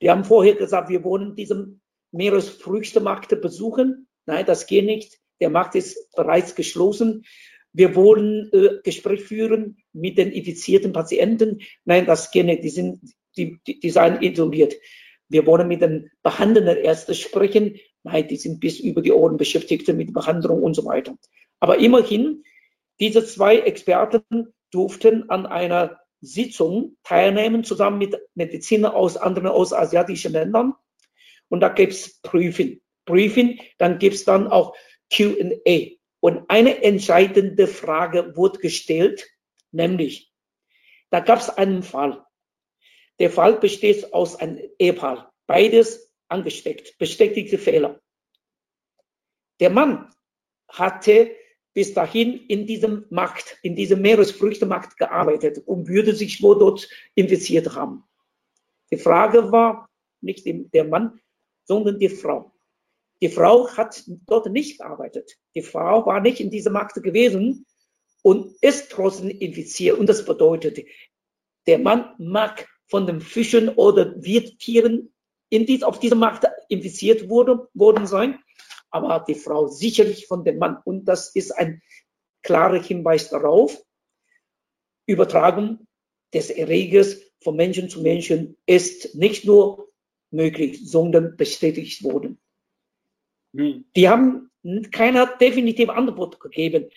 [0.00, 4.08] Die haben vorher gesagt, wir wollen diesen Meeresfrüchtemarkt besuchen.
[4.24, 5.20] Nein, das geht nicht.
[5.40, 7.24] Der Markt ist bereits geschlossen.
[7.74, 11.60] Wir wollen äh, Gespräch führen mit den infizierten Patienten.
[11.84, 12.64] Nein, das geht nicht.
[12.64, 14.74] Die sind, die, die, die seien isoliert.
[15.28, 17.78] Wir wollen mit den behandelnden Ärzten sprechen.
[18.02, 21.16] Nein, die sind bis über die Ohren beschäftigt mit Behandlung und so weiter.
[21.60, 22.44] Aber immerhin,
[23.00, 30.74] diese zwei Experten durften an einer Sitzung teilnehmen, zusammen mit Medizinern aus anderen ostasiatischen Ländern.
[31.48, 32.80] Und da gibt es Briefing.
[33.04, 34.76] Briefing, dann gibt es dann auch
[35.12, 35.96] QA.
[36.20, 39.28] Und eine entscheidende Frage wurde gestellt,
[39.72, 40.32] nämlich,
[41.10, 42.24] da gab es einen Fall.
[43.22, 48.00] Der Fall besteht aus einem Ehepaar, beides angesteckt, bestätigte Fehler.
[49.60, 50.12] Der Mann
[50.66, 51.30] hatte
[51.72, 57.76] bis dahin in diesem Markt, in diesem Meeresfrüchtemarkt gearbeitet und würde sich wohl dort investiert
[57.76, 58.02] haben.
[58.90, 59.88] Die Frage war
[60.20, 61.20] nicht der Mann,
[61.62, 62.52] sondern die Frau.
[63.20, 65.38] Die Frau hat dort nicht gearbeitet.
[65.54, 67.66] Die Frau war nicht in diesem Markt gewesen
[68.22, 69.96] und ist trotzdem infiziert.
[69.96, 70.84] Und das bedeutet,
[71.68, 75.14] der Mann mag von den Fischen oder Wildtieren
[75.48, 78.38] in dies, auf diesem Markt infiziert wurde, worden sein,
[78.90, 80.76] aber die Frau sicherlich von dem Mann.
[80.84, 81.80] Und das ist ein
[82.42, 83.82] klarer Hinweis darauf,
[85.06, 85.86] Übertragung
[86.34, 89.88] des Erregers von Menschen zu Menschen ist nicht nur
[90.30, 92.42] möglich, sondern bestätigt worden.
[93.56, 93.86] Hm.
[93.96, 94.50] Die haben
[94.90, 96.90] keine definitive Antwort gegeben.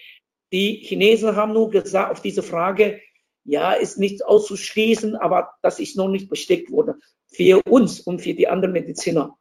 [0.51, 2.99] Die Chinesen haben nur gesagt auf diese Frage,
[3.45, 7.01] ja, ist nicht auszuschließen, aber das ist noch nicht bestätigt worden.
[7.27, 9.37] Für uns und für die anderen Mediziner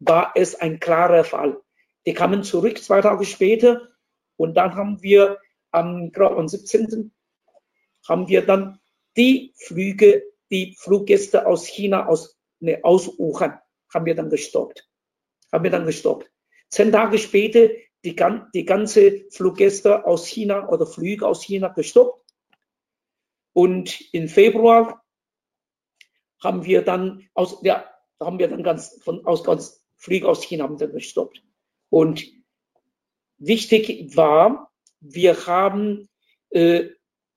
[0.00, 1.60] war es ein klarer Fall.
[2.06, 3.88] Die kamen zurück zwei Tage später
[4.36, 5.38] und dann haben wir
[5.70, 7.12] am, am 17.
[8.08, 8.80] haben wir dann
[9.16, 13.58] die Flüge, die Fluggäste aus China, aus, ne, aus Wuhan,
[13.92, 14.88] haben wir dann gestoppt.
[15.52, 16.30] Haben wir dann gestoppt.
[16.68, 17.68] Zehn Tage später
[18.04, 18.16] die,
[18.54, 22.19] die ganze Fluggäste aus China oder Flüge aus China gestoppt.
[23.52, 25.02] Und im Februar
[26.42, 27.84] haben wir dann aus, ja,
[28.18, 31.42] haben wir dann ganz von aus ganz Flüge aus China haben wir gestoppt.
[31.90, 32.24] Und
[33.38, 36.08] wichtig war, wir haben
[36.50, 36.88] äh,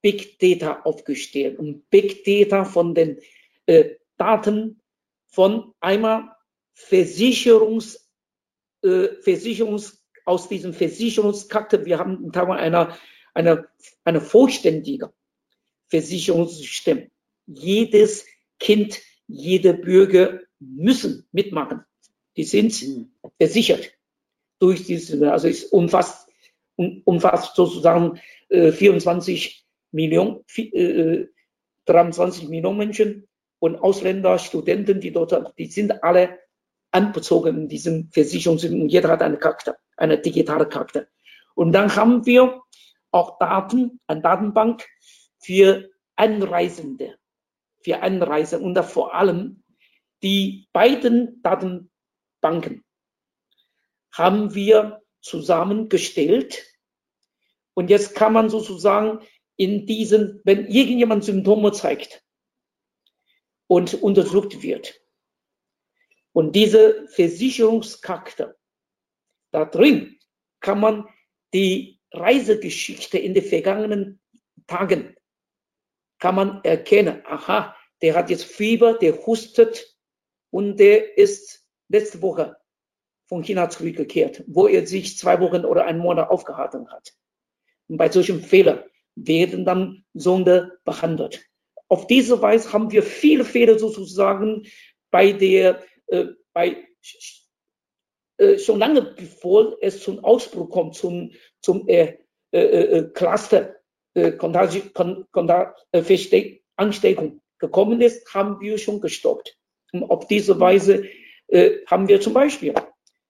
[0.01, 3.19] Big Data aufgestellt und Big Data von den
[3.65, 4.81] äh, Daten
[5.27, 6.35] von einmal
[6.73, 8.09] Versicherungs,
[8.81, 11.85] äh, Versicherungs aus diesem Versicherungskarte.
[11.85, 12.95] Wir haben in Taiwan eine,
[13.33, 13.67] eine,
[14.03, 15.13] eine vollständige
[15.93, 17.11] Versicherungssystem.
[17.45, 18.25] Jedes
[18.59, 21.85] Kind, jeder Bürger müssen mitmachen.
[22.35, 23.11] Die sind mhm.
[23.37, 23.91] versichert
[24.57, 26.27] durch diese, also es umfasst,
[27.05, 31.27] umfasst sozusagen äh, 24 Millionen, äh,
[31.85, 33.27] 23 Millionen Menschen
[33.59, 36.39] und Ausländer, Studenten, die dort, die sind alle
[36.89, 38.87] anbezogen in diesem Versicherungssystem.
[38.87, 41.07] Jeder hat eine Karte, eine digitale Karte.
[41.53, 42.61] Und dann haben wir
[43.11, 44.83] auch Daten, eine Datenbank
[45.43, 47.17] für Anreisende,
[47.81, 49.63] für Anreisende und vor allem
[50.21, 52.85] die beiden Datenbanken
[54.11, 56.63] haben wir zusammengestellt.
[57.73, 59.25] Und jetzt kann man sozusagen
[59.55, 62.23] in diesen, wenn irgendjemand Symptome zeigt
[63.67, 65.03] und unterdrückt wird,
[66.33, 68.57] und diese Versicherungskarte,
[69.51, 70.19] da drin
[70.59, 71.07] kann man
[71.53, 74.19] die Reisegeschichte in den vergangenen
[74.65, 75.15] Tagen,
[76.23, 79.93] kann man erkennen, aha, der hat jetzt Fieber, der hustet
[80.51, 82.55] und der ist letzte Woche
[83.27, 87.11] von China zurückgekehrt, wo er sich zwei Wochen oder einen Monat aufgehalten hat.
[87.89, 91.45] Und bei solchen Fehlern werden dann Sonde behandelt.
[91.89, 94.65] Auf diese Weise haben wir viele Fehler sozusagen
[95.11, 96.87] bei der, äh, bei,
[98.37, 102.17] äh, schon lange bevor es zum Ausbruch kommt, zum, zum äh,
[104.13, 109.57] äh, äh Cluster, äh, Ansteckung gekommen ist, haben wir schon gestoppt.
[109.91, 111.05] Und auf diese Weise
[111.47, 112.73] äh, haben wir zum Beispiel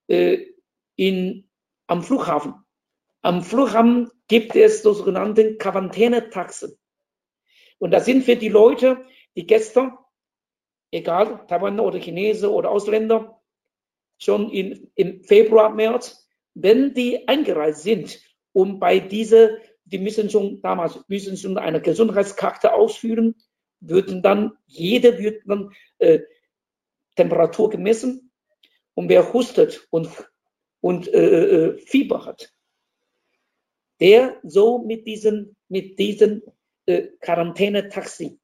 [0.08, 0.46] äh,
[0.96, 1.50] in,
[1.88, 2.56] am Flughafen
[3.24, 6.78] am Flughafen gibt es so sogenannte Quarantänetaxen.
[7.80, 9.98] Und das sind für die Leute, die gestern,
[10.92, 13.42] egal, Taiwaner oder Chinesen oder Ausländer,
[14.20, 19.58] schon in, im Februar, März, wenn die eingereist sind und bei dieser,
[19.94, 23.36] die müssen schon damals, müssen schon eine Gesundheitskarte ausführen,
[23.80, 26.22] würden dann, jeder wird dann äh,
[27.16, 28.32] Temperatur gemessen
[28.96, 30.10] und wer hustet und,
[30.82, 32.52] und äh, äh Fieber hat,
[34.00, 36.42] der so mit diesen, mit diesen
[36.88, 38.40] äh, Quarantänetaxi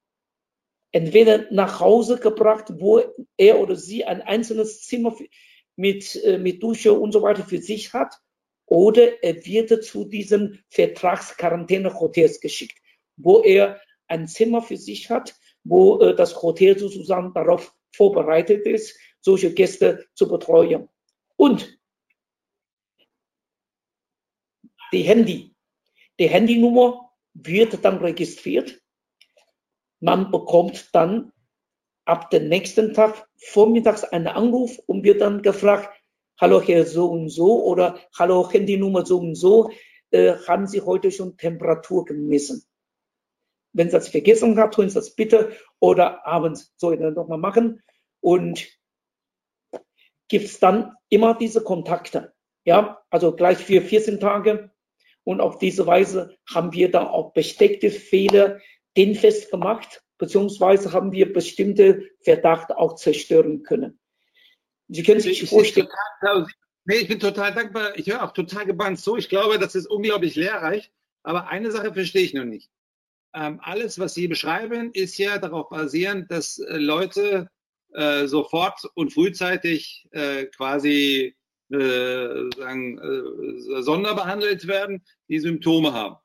[0.92, 3.02] entweder nach Hause gebracht, wo
[3.38, 5.16] er oder sie ein einzelnes Zimmer
[5.76, 8.20] mit, äh, mit Dusche und so weiter für sich hat,
[8.70, 12.78] oder er wird zu diesen Vertragsquarantäne-Hotels geschickt,
[13.18, 18.98] wo er ein Zimmer für sich hat, wo äh, das Hotel sozusagen darauf vorbereitet ist,
[19.22, 20.88] solche Gäste zu betreuen.
[21.36, 21.80] Und
[24.94, 25.56] die Handy.
[26.20, 28.82] Die Handynummer wird dann registriert.
[30.00, 31.32] Man bekommt dann
[32.06, 35.99] ab dem nächsten Tag vormittags einen Anruf und wird dann gefragt,
[36.40, 39.72] hallo Herr so und so oder hallo Handynummer so und so,
[40.12, 42.64] äh, haben Sie heute schon Temperatur gemessen?
[43.74, 47.38] Wenn Sie das vergessen haben, tun Sie das bitte oder abends soll ich das nochmal
[47.38, 47.84] machen
[48.22, 48.68] und
[50.30, 52.34] gibt es dann immer diese Kontakte.
[52.64, 54.72] Ja, also gleich für 14 Tage
[55.24, 58.60] und auf diese Weise haben wir dann auch besteckte Fehler
[58.96, 64.00] den festgemacht, beziehungsweise haben wir bestimmte Verdacht auch zerstören können.
[64.90, 65.88] Sie können sich ich, vorstellen.
[66.86, 67.98] nee, ich bin total dankbar.
[67.98, 69.16] Ich höre auch total gebannt zu.
[69.18, 70.92] Ich glaube, das ist unglaublich lehrreich.
[71.24, 72.70] Aber eine Sache verstehe ich noch nicht.
[73.34, 77.50] Ähm, alles, was Sie beschreiben, ist ja darauf basierend, dass äh, Leute
[77.94, 81.36] äh, sofort und frühzeitig äh, quasi
[81.72, 86.16] äh, sagen, äh, sonderbehandelt werden, die Symptome haben.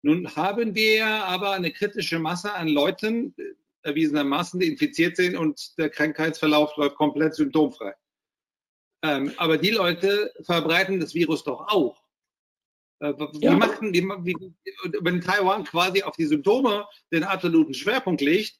[0.00, 3.42] Nun haben wir aber eine kritische Masse an Leuten, äh,
[3.82, 7.94] erwiesenermaßen, die infiziert sind und der Krankheitsverlauf läuft komplett symptomfrei.
[9.02, 12.02] Ähm, aber die Leute verbreiten das Virus doch auch.
[13.00, 13.52] Äh, wie ja.
[13.52, 14.36] machen die, wie,
[15.00, 18.58] wenn Taiwan quasi auf die Symptome den absoluten Schwerpunkt legt,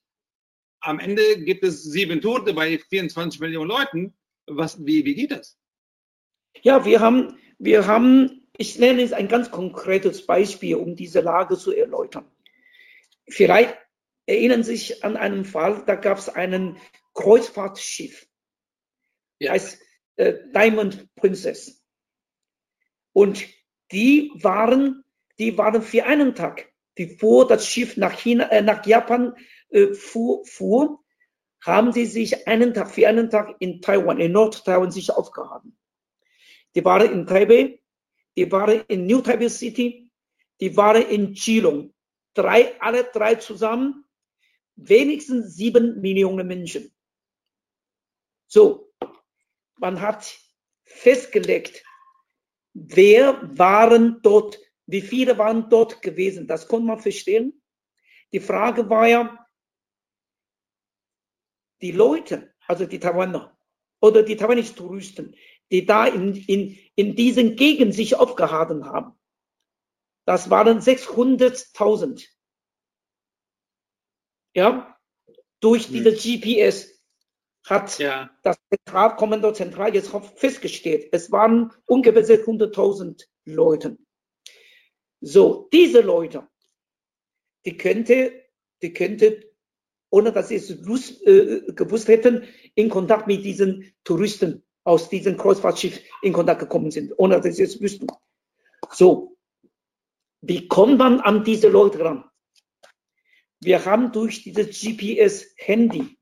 [0.81, 4.15] am Ende gibt es sieben Tote bei 24 Millionen Leuten.
[4.47, 5.59] Was, wie, wie geht das?
[6.63, 11.57] Ja, wir haben, wir haben, ich nenne es ein ganz konkretes Beispiel, um diese Lage
[11.57, 12.31] zu erläutern.
[13.29, 13.77] Vielleicht
[14.27, 16.79] erinnern Sie sich an einen Fall, da gab es einen
[17.15, 18.29] Kreuzfahrtschiff,
[19.41, 19.53] ja.
[19.53, 19.81] heißt
[20.17, 21.83] äh, Diamond Princess.
[23.13, 23.47] Und
[23.93, 25.05] die waren,
[25.39, 29.35] die waren für einen Tag, bevor das Schiff nach, China, äh, nach Japan
[29.71, 31.03] äh, fuhr, fuhr,
[31.65, 35.77] haben sie sich einen Tag, für einen Tag in Taiwan, in Nord-Taiwan sich aufgehalten.
[36.75, 37.81] Die waren in Taipei,
[38.37, 40.11] die waren in New Taipei City,
[40.61, 41.93] die waren in Geelong.
[42.35, 44.05] Drei, alle drei zusammen,
[44.77, 46.95] wenigstens sieben Millionen Menschen.
[48.47, 48.86] So,
[49.79, 50.39] man hat
[50.85, 51.85] festgelegt,
[52.73, 56.47] wer waren dort, wie viele waren dort gewesen.
[56.47, 57.63] Das konnte man verstehen.
[58.33, 59.47] Die Frage war ja,
[61.81, 63.57] die Leute, also die Taiwaner
[64.01, 65.35] oder die taiwanischen Touristen,
[65.71, 69.19] die da in, in, in diesen Gegenden sich aufgehalten haben.
[70.25, 72.27] Das waren 600.000.
[74.55, 74.99] Ja,
[75.61, 75.93] durch hm.
[75.93, 76.96] diese GPS
[77.67, 78.31] hat ja.
[78.43, 81.09] das Zentralkommando Zentral jetzt festgestellt.
[81.13, 83.99] Es waren ungefähr 600.000 Leute.
[85.21, 86.47] So, diese Leute,
[87.65, 88.45] die könnte,
[88.83, 89.51] die könnte,
[90.11, 96.01] ohne dass sie es äh, gewusst hätten, in Kontakt mit diesen Touristen aus diesem Kreuzfahrtschiff
[96.23, 98.07] in Kontakt gekommen sind, ohne dass sie es wüssten.
[98.93, 99.37] So,
[100.41, 102.25] wie kommt man an diese Leute ran?
[103.59, 106.16] Wir haben durch dieses GPS-Handy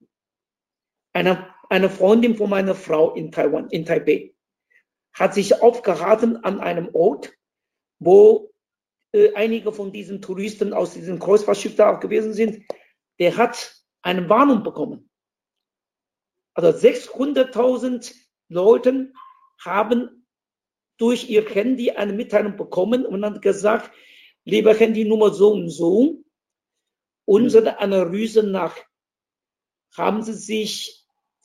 [1.15, 4.35] eine, eine Freundin von meiner Frau in Taiwan, in Taipei,
[5.15, 7.33] hat sich aufgeraten an einem Ort,
[8.01, 8.53] wo
[9.13, 12.67] äh, einige von diesen Touristen aus diesem Kreuzfahrtschiff da gewesen sind.
[13.21, 15.09] Der hat eine Warnung bekommen.
[16.55, 18.15] Also 600.000
[18.49, 19.15] Leuten
[19.65, 20.27] haben
[20.99, 23.91] durch ihr Handy eine Mitteilung bekommen und dann gesagt,
[24.45, 26.25] lieber Handynummer so und so,
[27.25, 28.77] unsere Analyse nach
[29.97, 31.04] haben sie sich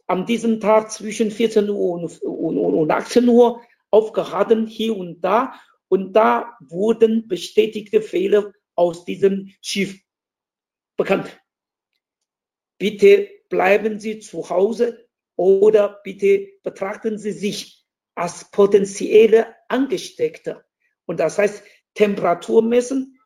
[0.10, 5.54] an diesem Tag zwischen 14 Uhr und, und 18 Uhr aufgeraten, hier und da,
[5.88, 10.00] und da wurden bestätigte Fehler aus diesem Schiff
[10.98, 11.40] bekannt.
[12.80, 20.66] Bitte bleiben Sie zu Hause, oder bitte betrachten Sie sich als potenzielle Angesteckte.
[21.06, 23.20] Und das heißt, Temperatur messen.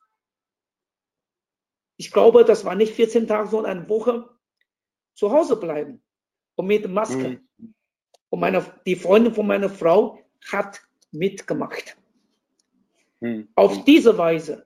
[1.97, 4.29] Ich glaube, das war nicht 14 Tage, sondern eine Woche
[5.15, 6.02] zu Hause bleiben
[6.55, 7.41] und mit Maske.
[7.57, 7.73] Mhm.
[8.29, 10.19] Und meine, die Freundin von meiner Frau
[10.51, 11.97] hat mitgemacht.
[13.19, 13.47] Mhm.
[13.55, 14.65] Auf diese Weise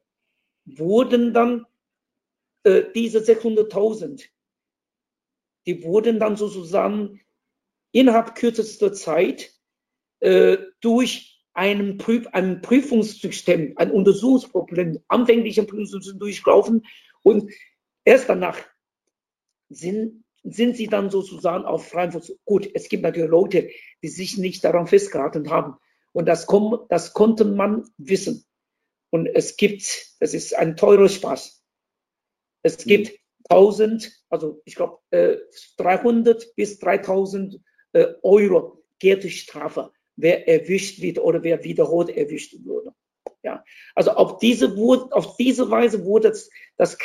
[0.65, 1.65] wurden dann
[2.63, 4.25] äh, diese 600.000,
[5.65, 7.21] die wurden dann sozusagen
[7.91, 9.53] innerhalb kürzester Zeit
[10.19, 16.85] äh, durch einen, Prüf ein Prüfungssystem, ein Untersuchungsproblem, anfänglichen Prüfungssystem durchlaufen
[17.23, 17.51] und
[18.05, 18.59] erst danach
[19.69, 22.37] sind, sind sie dann sozusagen auf Fuß.
[22.45, 23.69] Gut, es gibt natürlich Leute,
[24.01, 25.75] die sich nicht daran festgehalten haben.
[26.13, 26.47] Und das,
[26.89, 28.45] das konnte man wissen.
[29.09, 31.63] Und es gibt, das ist ein teurer Spaß.
[32.63, 33.17] Es gibt mhm.
[33.49, 35.37] 1000, also ich glaube äh,
[35.77, 37.61] 300 bis 3000
[37.93, 42.93] äh, Euro Geldstrafe, wer erwischt wird oder wer wiederholt erwischt wurde.
[43.43, 43.63] Ja,
[43.95, 44.75] also auf diese,
[45.11, 46.97] auf diese Weise wurde das, das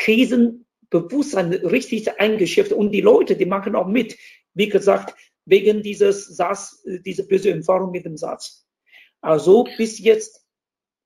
[0.92, 4.18] Krisenbewusstsein richtig eingeschäft und die Leute, die machen auch mit.
[4.54, 8.66] Wie gesagt, wegen dieses SARS, diese böse Erfahrung mit dem SARS.
[9.20, 10.46] Also bis jetzt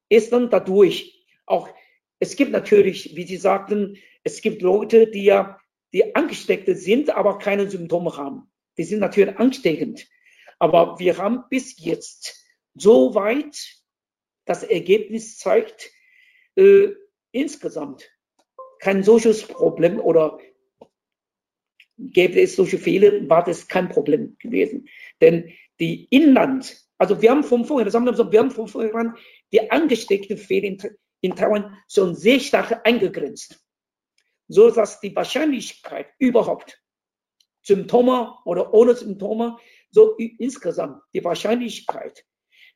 [0.09, 1.68] ist dann dadurch auch,
[2.18, 5.61] es gibt natürlich, wie Sie sagten, es gibt Leute, die ja,
[5.93, 8.51] die Angesteckte sind, aber keine Symptome haben.
[8.78, 10.09] Die sind natürlich ansteckend.
[10.59, 13.57] Aber wir haben bis jetzt so weit
[14.45, 15.91] das Ergebnis zeigt,
[16.57, 16.89] äh,
[17.32, 18.11] insgesamt
[18.87, 20.39] kein solches Problem oder
[21.99, 24.89] gäbe es solche Fehler, war das kein Problem gewesen.
[25.20, 29.16] Denn die Inland, also wir haben von vorher, haben wir, haben von vornherein
[29.53, 30.78] die angesteckten Fehler in,
[31.20, 33.61] in Taiwan schon sehr stark eingegrenzt,
[34.47, 36.80] so dass die Wahrscheinlichkeit überhaupt
[37.62, 39.59] Symptome oder ohne Symptome.
[39.91, 42.24] So insgesamt die Wahrscheinlichkeit,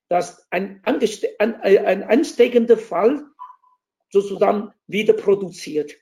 [0.08, 3.29] dass ein, ein ansteckender Fall
[4.10, 5.96] sozusagen wieder produziert.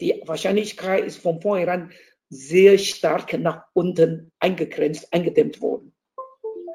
[0.00, 1.92] Die Wahrscheinlichkeit ist von vornherein
[2.28, 5.94] sehr stark nach unten eingegrenzt, eingedämmt worden.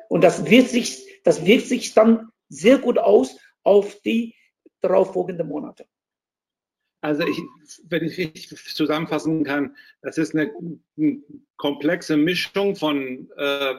[0.10, 4.36] Und das wirkt sich, das wirkt sich dann sehr gut aus auf die
[4.82, 5.86] darauffolgenden Monate.
[7.02, 7.40] Also ich,
[7.88, 10.52] wenn ich richtig zusammenfassen kann, das ist eine,
[11.58, 13.76] komplexe Mischung von äh,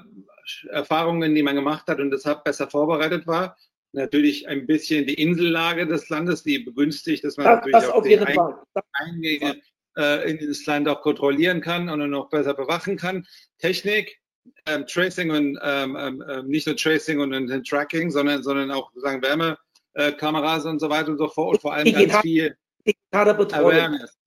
[0.71, 3.57] Erfahrungen, die man gemacht hat und deshalb besser vorbereitet war.
[3.93, 8.03] Natürlich ein bisschen die Insellage des Landes, die begünstigt, dass man das, natürlich das auch
[8.03, 8.55] die Fall.
[8.93, 9.61] Eingänge
[9.99, 13.27] äh, in das Land auch kontrollieren kann und noch besser bewachen kann.
[13.59, 14.19] Technik,
[14.67, 18.91] ähm, Tracing und ähm, ähm, ähm nicht nur Tracing und, und Tracking, sondern, sondern auch
[18.97, 21.57] sagen Wärmekameras und so weiter und so fort.
[21.57, 23.71] Und vor allem Digital, ganz viel digitale Betreuung.
[23.73, 24.19] Awareness.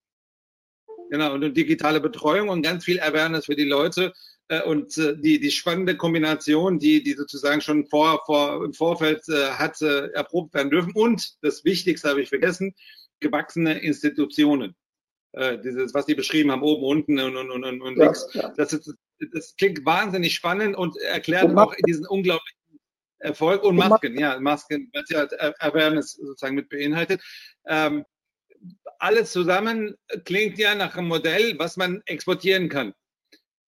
[1.10, 4.14] Genau, und digitale Betreuung und ganz viel Awareness für die Leute.
[4.48, 9.28] Äh, und äh, die, die spannende Kombination, die, die sozusagen schon vor, vor, im Vorfeld
[9.30, 10.92] äh, hat erprobt werden dürfen.
[10.94, 12.76] Und das Wichtigste habe ich vergessen,
[13.20, 14.76] gewachsene Institutionen.
[15.66, 18.26] Dieses, was die beschrieben haben, oben, unten und, und, und, und ja, links.
[18.32, 18.54] Ja.
[18.56, 18.96] Das, ist,
[19.34, 22.80] das klingt wahnsinnig spannend und erklärt und auch diesen unglaublichen
[23.20, 25.28] Erfolg und Masken, ja, Masken, was ja
[25.60, 27.22] Awareness sozusagen mit beinhaltet.
[27.66, 28.06] Ähm,
[28.98, 32.94] alles zusammen klingt ja nach einem Modell, was man exportieren kann.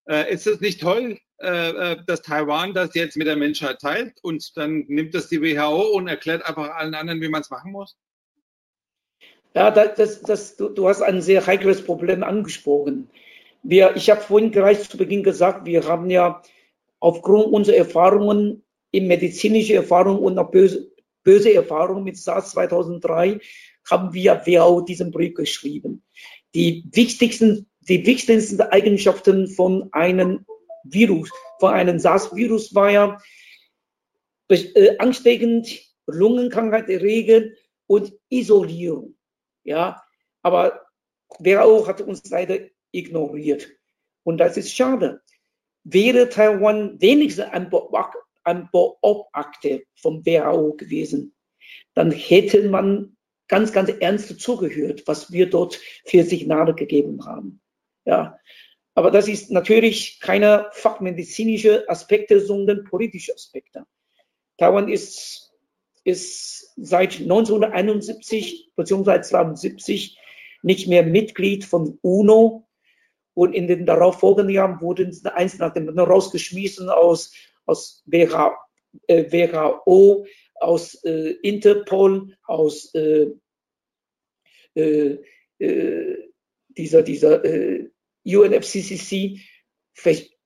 [0.08, 4.18] Äh, ist es nicht toll, äh, äh, dass Taiwan das jetzt mit der Menschheit teilt
[4.24, 7.72] und dann nimmt das die WHO und erklärt einfach allen anderen, wie man es machen
[7.72, 7.98] muss?
[9.54, 13.10] Ja, das, das, du, du, hast ein sehr heikles Problem angesprochen.
[13.64, 16.42] Wir, ich habe vorhin gleich zu Beginn gesagt, wir haben ja
[17.00, 20.92] aufgrund unserer Erfahrungen, in medizinische Erfahrungen und auch böse,
[21.24, 23.40] böse Erfahrungen mit SARS 2003,
[23.90, 26.04] haben wir WHO diesen Brief geschrieben.
[26.56, 30.46] Die wichtigsten, die wichtigsten Eigenschaften von einem
[30.84, 31.30] Virus,
[31.60, 33.22] von einem SARS-Virus war ja
[34.50, 37.56] äh, ansteckend, Lungenkrankheit erregen
[37.88, 39.16] und Isolierung.
[39.64, 40.02] Ja,
[40.42, 40.88] aber
[41.40, 42.60] WHO hat uns leider
[42.92, 43.70] ignoriert.
[44.24, 45.22] Und das ist schade.
[45.84, 47.72] Wäre Taiwan wenigstens ein,
[48.44, 51.34] ein Beobakte vom WHO gewesen,
[51.94, 53.18] dann hätte man
[53.48, 57.62] ganz, ganz ernst zugehört, was wir dort für Signale gegeben haben.
[58.08, 58.40] Ja.
[58.96, 63.86] Aber das ist natürlich keine fachmedizinische Aspekte, sondern politische Aspekte.
[64.58, 65.54] Taiwan ist,
[66.06, 69.12] ist seit 1971 bzw.
[69.12, 70.18] 1972
[70.64, 72.68] nicht mehr Mitglied von UNO
[73.34, 77.34] und in den darauffolgenden Jahren wurden eins nach dem anderen rausgeschmissen aus,
[77.66, 78.56] aus WHO,
[79.06, 83.28] äh, aus äh, Interpol, aus äh,
[84.76, 85.20] äh,
[85.60, 86.24] äh
[86.78, 87.44] dieser, dieser
[88.36, 89.40] UNFCCC.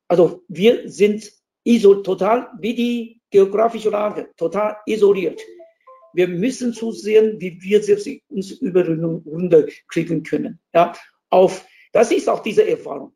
[0.07, 1.31] Also wir sind
[1.63, 5.41] isol total wie die geografische Lage, total isoliert.
[6.13, 10.59] Wir müssen zusehen, wie wir selbst uns über Runde kriegen können.
[10.73, 10.93] Ja,
[11.29, 13.15] auf, das ist auch diese Erfahrung.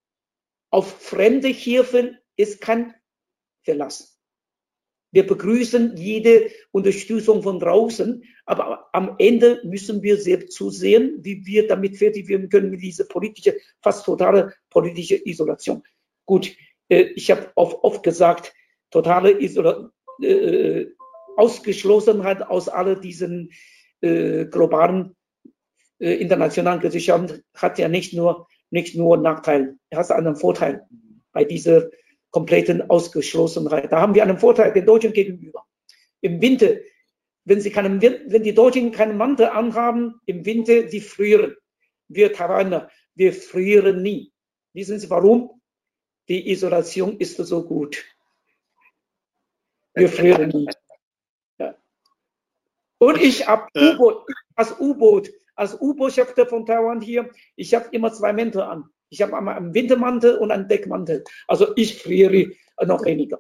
[0.70, 2.94] Auf fremde Hilfen ist kein
[3.64, 4.15] Verlass.
[5.16, 11.68] Wir begrüßen jede Unterstützung von draußen, aber am Ende müssen wir selbst zusehen, wie wir
[11.68, 15.84] damit fertig werden können mit dieser politische, fast totale politische Isolation.
[16.26, 16.52] Gut,
[16.90, 18.54] äh, ich habe oft, oft gesagt,
[18.92, 19.90] totale Isolation,
[20.22, 20.88] äh,
[21.38, 23.52] Ausgeschlossenheit aus all diesen
[24.02, 25.16] äh, globalen
[25.98, 30.86] äh, internationalen Gesellschaften hat ja nicht nur, nicht nur Nachteile, er hat einen Vorteil
[31.32, 31.90] bei dieser
[32.36, 33.94] kompletten Ausgeschlossenheit.
[33.94, 35.66] Da haben wir einen Vorteil den Deutschen gegenüber.
[36.20, 36.76] Im Winter,
[37.46, 41.56] wenn, sie keinen, wenn die Deutschen keinen Mantel anhaben, im Winter, sie frieren.
[42.10, 44.34] Wir Taiwaner, wir frieren nie.
[44.74, 45.62] Wissen Sie warum?
[46.28, 48.04] Die Isolation ist so gut.
[49.94, 50.68] Wir frieren nie.
[51.58, 51.74] Ja.
[52.98, 58.34] Und ich habe U-Boot, als U-Boot, als U-Botschafter von Taiwan hier, ich habe immer zwei
[58.34, 58.90] Mäntel an.
[59.16, 61.24] Ich habe einmal einen Wintermantel und einen Deckmantel.
[61.48, 62.52] Also ich friere
[62.86, 63.40] noch weniger.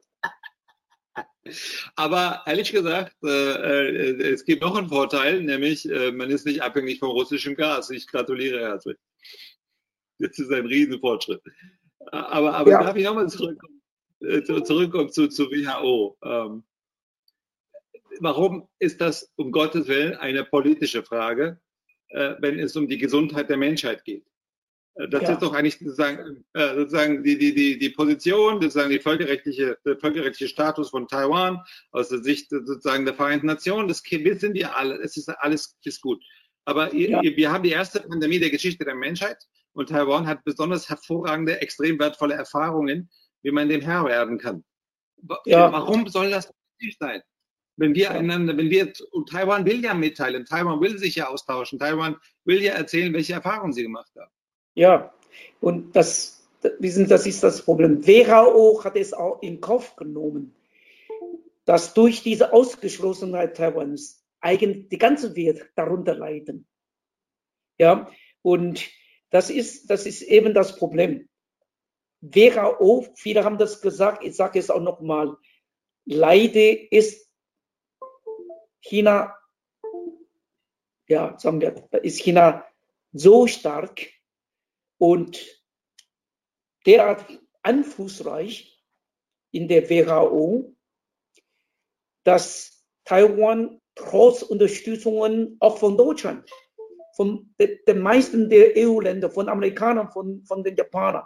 [1.97, 6.61] Aber ehrlich gesagt, äh, äh, es gibt noch einen Vorteil, nämlich äh, man ist nicht
[6.61, 7.89] abhängig vom russischen Gas.
[7.89, 8.97] Ich gratuliere herzlich.
[10.17, 11.41] Das ist ein Riesenfortschritt.
[12.09, 12.81] Aber, aber ja.
[12.81, 13.81] darf ich nochmal zurückkommen,
[14.21, 16.17] äh, zurückkommen zu, zu WHO?
[16.23, 16.63] Ähm,
[18.21, 21.59] warum ist das um Gottes Willen eine politische Frage,
[22.07, 24.25] äh, wenn es um die Gesundheit der Menschheit geht?
[24.95, 25.33] Äh, das ja.
[25.33, 29.97] ist doch eigentlich sozusagen, äh, sozusagen die, die, die, die Position, sozusagen die völkerrechtliche, der
[29.97, 33.87] völkerrechtliche Status von Taiwan aus der Sicht sozusagen der Vereinten Nationen.
[33.87, 34.95] Das wissen wir alle.
[34.95, 36.23] Es ist alles ist gut.
[36.65, 37.21] Aber ja.
[37.21, 39.37] wir haben die erste Pandemie der Geschichte der Menschheit
[39.73, 43.09] Und Taiwan hat besonders hervorragende, extrem wertvolle Erfahrungen,
[43.43, 44.63] wie man dem Herr werden kann.
[45.45, 45.71] Ja.
[45.71, 47.21] Warum soll das nicht sein?
[47.77, 51.77] Wenn wir einander, wenn wir, und Taiwan will ja mitteilen, Taiwan will sich ja austauschen,
[51.77, 52.15] Taiwan
[52.45, 54.31] will ja erzählen, welche Erfahrungen sie gemacht haben.
[54.75, 55.13] Ja,
[55.61, 56.47] und das,
[56.79, 58.05] wissen, das ist das Problem.
[58.05, 60.53] WHO hat es auch in Kauf genommen,
[61.63, 66.67] dass durch diese Ausgeschlossenheit Taiwans eigentlich die ganze Welt darunter leiden.
[67.77, 68.11] Ja,
[68.41, 68.87] und
[69.31, 71.27] das ist, das ist eben das Problem.
[72.21, 75.37] WHO, viele haben das gesagt, ich sage es auch nochmal,
[76.05, 77.31] Leide ist
[78.81, 79.35] China,
[81.07, 82.65] ja, sagen wir, ist China
[83.11, 84.14] so stark
[84.97, 85.63] und
[86.85, 87.25] derart
[87.63, 88.83] einflussreich
[89.51, 90.75] in der WHO,
[92.23, 96.49] dass Taiwan trotz Unterstützungen auch von Deutschland,
[97.15, 101.25] von den meisten der EU-Länder, von Amerikanern, von, von den Japanern,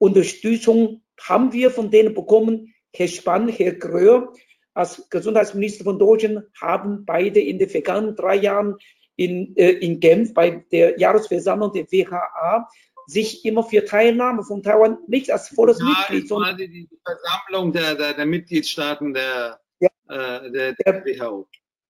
[0.00, 2.74] Unterstützung haben wir von denen bekommen.
[2.94, 4.32] Herr Spann, Herr Gröhr
[4.72, 8.76] als Gesundheitsminister von Deutschland haben beide in den vergangenen drei Jahren
[9.20, 12.66] in, äh, in Genf bei der Jahresversammlung der WHA
[13.06, 17.96] sich immer für Teilnahme von Taiwan nicht als volles ja, Mitglied, sondern die Versammlung der,
[17.96, 21.48] der, der Mitgliedstaaten der, ja, äh, der, der, WHO.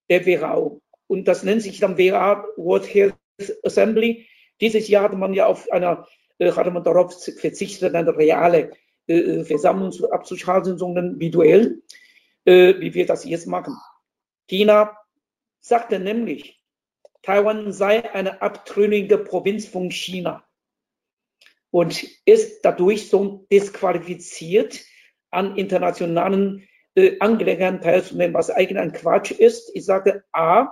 [0.09, 0.81] Der WHO.
[1.07, 3.15] Und das nennt sich dann WHA World Health
[3.63, 4.27] Assembly.
[4.61, 6.09] Dieses Jahr hatte man ja auf einer,
[6.39, 8.73] äh, hatte man darauf verzichtet, eine reale
[9.07, 11.81] äh, Versammlung abzuschalten, sondern virtuell,
[12.45, 13.77] äh, wie wir das jetzt machen.
[14.49, 14.97] China
[15.61, 16.60] sagte nämlich,
[17.23, 20.45] Taiwan sei eine abtrünnige Provinz von China
[21.71, 24.85] und ist dadurch so disqualifiziert,
[25.31, 29.71] an internationalen äh, Angelegenheiten teilzunehmen, was eigentlich ein Quatsch ist.
[29.75, 30.69] Ich sage A,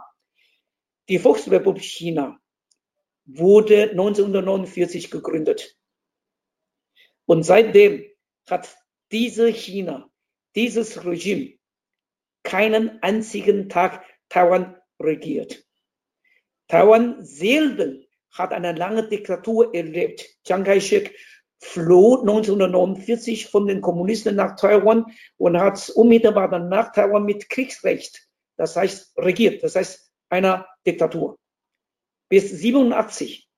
[1.09, 2.40] die Volksrepublik China
[3.24, 5.78] wurde 1949 gegründet.
[7.26, 8.05] Und seitdem
[8.49, 8.76] hat
[9.12, 10.11] diese China,
[10.55, 11.59] dieses Regime
[12.42, 15.67] keinen einzigen Tag Taiwan regiert.
[16.68, 17.94] Taiwan selber
[18.30, 20.26] hat eine lange Diktatur erlebt.
[20.44, 21.16] Chiang Kai-shek
[21.60, 25.06] floh 1949 von den Kommunisten nach Taiwan
[25.38, 31.38] und hat unmittelbar danach Taiwan mit Kriegsrecht, das heißt regiert, das heißt einer Diktatur.
[32.28, 33.48] Bis 87.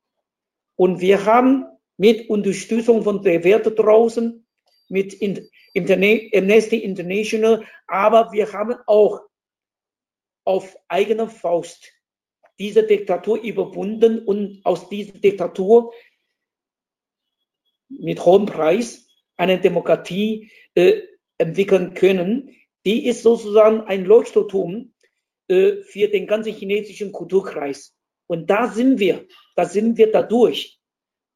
[0.76, 4.46] Und wir haben mit Unterstützung von der Werte draußen,
[4.88, 9.20] mit Amnesty International, aber wir haben auch
[10.44, 11.92] auf eigene Faust
[12.60, 15.92] diese Diktatur überwunden und aus dieser Diktatur
[17.88, 21.00] mit hohem Preis eine Demokratie äh,
[21.38, 22.54] entwickeln können.
[22.84, 24.92] Die ist sozusagen ein Leuchtturm
[25.48, 27.96] äh, für den ganzen chinesischen Kulturkreis.
[28.26, 30.78] Und da sind wir, da sind wir dadurch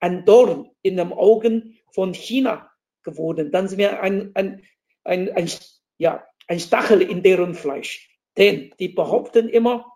[0.01, 2.71] ein Dorn in den Augen von China
[3.03, 3.51] geworden.
[3.51, 4.63] Dann sind wir ein, ein,
[5.05, 5.51] ein, ein,
[5.97, 8.11] ja, ein Stachel in deren Fleisch.
[8.37, 9.91] Denn die behaupten immer,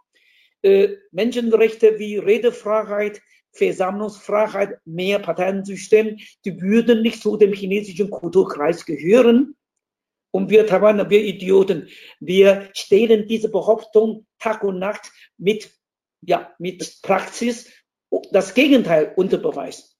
[0.63, 3.21] äh, Menschenrechte wie Redefreiheit,
[3.53, 9.57] Versammlungsfreiheit, mehr Parteiensystem, die würden nicht zu dem chinesischen Kulturkreis gehören.
[10.31, 11.89] Und wir Taiwaner, wir Idioten,
[12.21, 15.71] wir stellen diese Behauptung Tag und Nacht mit,
[16.21, 17.73] ja, mit Praxis
[18.31, 19.97] das Gegenteil unter Beweis.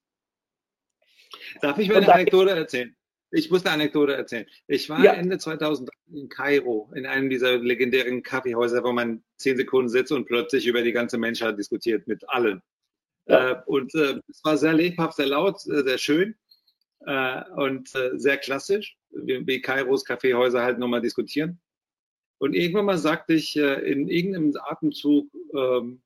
[1.61, 2.98] Darf ich mir eine Anekdote erzählen?
[3.31, 4.47] Ich muss eine Anekdote erzählen.
[4.67, 5.13] Ich war ja.
[5.13, 10.27] Ende 2003 in Kairo, in einem dieser legendären Kaffeehäuser, wo man zehn Sekunden sitzt und
[10.27, 12.63] plötzlich über die ganze Menschheit diskutiert mit allen.
[13.27, 13.51] Ja.
[13.51, 16.37] Äh, und äh, es war sehr lebhaft, sehr laut, äh, sehr schön
[17.07, 21.61] äh, und äh, sehr klassisch, wie, wie Kairos Kaffeehäuser halt nochmal diskutieren.
[22.39, 26.01] Und irgendwann mal sagte ich äh, in irgendeinem Atemzug, ähm,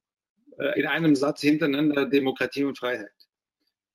[0.76, 3.10] in einem Satz hintereinander Demokratie und Freiheit.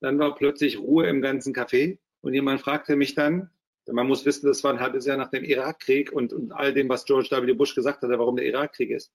[0.01, 3.49] Dann war plötzlich Ruhe im ganzen Café und jemand fragte mich dann,
[3.89, 6.89] man muss wissen, das war ein halbes Jahr nach dem Irakkrieg und, und all dem,
[6.89, 7.53] was George W.
[7.53, 9.13] Bush gesagt hat, warum der Irakkrieg ist,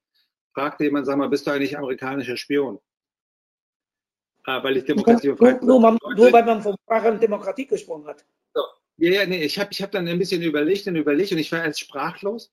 [0.54, 2.80] fragte jemand, sag mal, bist du eigentlich amerikanischer Spion?
[4.44, 5.62] Ah, weil ich Demokratie und Freiheit.
[5.62, 8.24] Nur, nur, nur, weil man von Sprache und Demokratie gesprochen hat.
[8.54, 8.62] So.
[8.96, 11.52] Ja, ja, nee, ich habe ich hab dann ein bisschen überlegt und überlegt und ich
[11.52, 12.50] war jetzt sprachlos.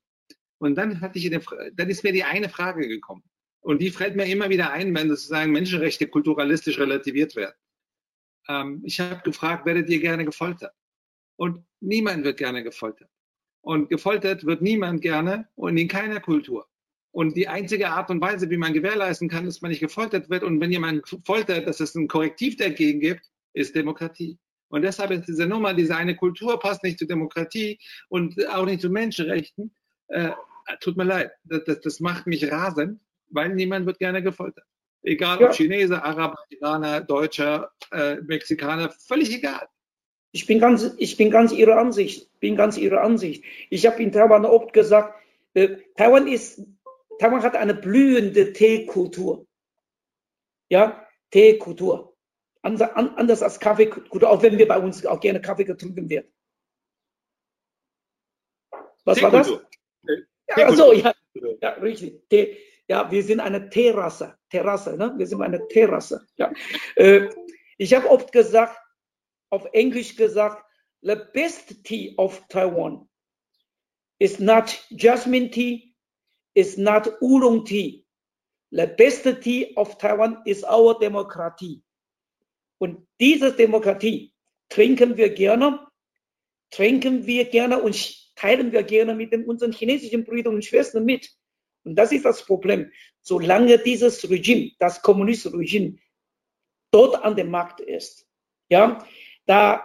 [0.57, 1.41] Und dann hatte ich, eine,
[1.74, 3.24] dann ist mir die eine Frage gekommen.
[3.62, 7.55] Und die fällt mir immer wieder ein, wenn sozusagen Menschenrechte kulturalistisch relativiert werden
[8.50, 10.74] ähm, ich habe gefragt, werdet ihr gerne gefoltert?
[11.38, 13.10] Und niemand wird gerne gefoltert.
[13.62, 16.68] Und gefoltert wird niemand gerne und in keiner Kultur.
[17.12, 20.43] Und die einzige Art und Weise, wie man gewährleisten kann, dass man nicht gefoltert wird
[20.43, 24.38] und wenn jemand foltert, dass es ein Korrektiv dagegen gibt, ist Demokratie.
[24.70, 27.80] Und deshalb ist diese Nummer, diese eine Kultur passt nicht zu Demokratie
[28.10, 29.74] und auch nicht zu Menschenrechten.
[30.10, 30.32] Äh,
[30.82, 34.66] tut mir leid, das, das, das macht mich rasend, weil niemand wird gerne gefoltert.
[35.02, 39.68] Egal ob Chinese, Araber, Iraner, Deutscher, äh, Mexikaner, völlig egal.
[40.32, 43.43] Ich bin ganz, ich bin ganz Ihrer Ansicht, bin ganz Ihrer Ansicht.
[43.70, 45.16] Ich habe in Taiwan oft gesagt,
[45.54, 46.62] äh, Taiwan ist,
[47.20, 49.47] Taiwan hat eine blühende Teekultur.
[50.70, 52.16] Ja, Teekultur.
[52.62, 56.30] Anders als Kaffeekultur, auch wenn wir bei uns auch gerne Kaffee getrunken wird.
[59.06, 59.50] Was war das?
[60.58, 61.14] Ja, also, ja,
[61.62, 62.28] ja, richtig.
[62.30, 62.58] Tee,
[62.90, 64.36] ja, wir sind eine Terrasse.
[64.50, 65.14] Terrasse, ne?
[65.16, 66.26] Wir sind eine Terrasse.
[66.38, 66.52] Ja.
[66.96, 67.30] Äh,
[67.78, 68.76] ich habe oft gesagt,
[69.52, 70.66] auf Englisch gesagt,
[71.02, 73.08] the best tea of Taiwan
[74.20, 75.96] is not jasmine tea,
[76.56, 78.06] is not oolong tea.
[78.72, 81.84] The best tea of Taiwan is our Demokratie.
[82.80, 84.34] Und diese Demokratie
[84.70, 85.88] trinken wir gerne,
[86.72, 87.96] trinken wir gerne und
[88.36, 91.30] teilen wir gerne mit den, unseren chinesischen Brüdern und Schwestern mit.
[91.90, 92.92] Und das ist das Problem.
[93.22, 95.98] Solange dieses Regime, das kommunistische Regime,
[96.92, 98.28] dort an dem Markt ist,
[98.70, 99.04] ja,
[99.48, 99.84] da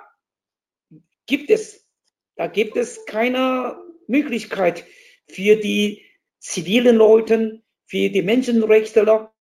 [1.27, 1.89] gibt es,
[2.37, 4.85] da gibt es keine Möglichkeit
[5.27, 6.05] für die
[6.39, 9.35] zivilen Leute, für die Menschenrechtler.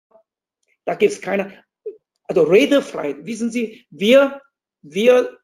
[0.84, 1.64] Da gibt es keine,
[2.24, 3.24] also Redefreiheit.
[3.24, 4.42] Wissen Sie, wir,
[4.82, 5.38] wir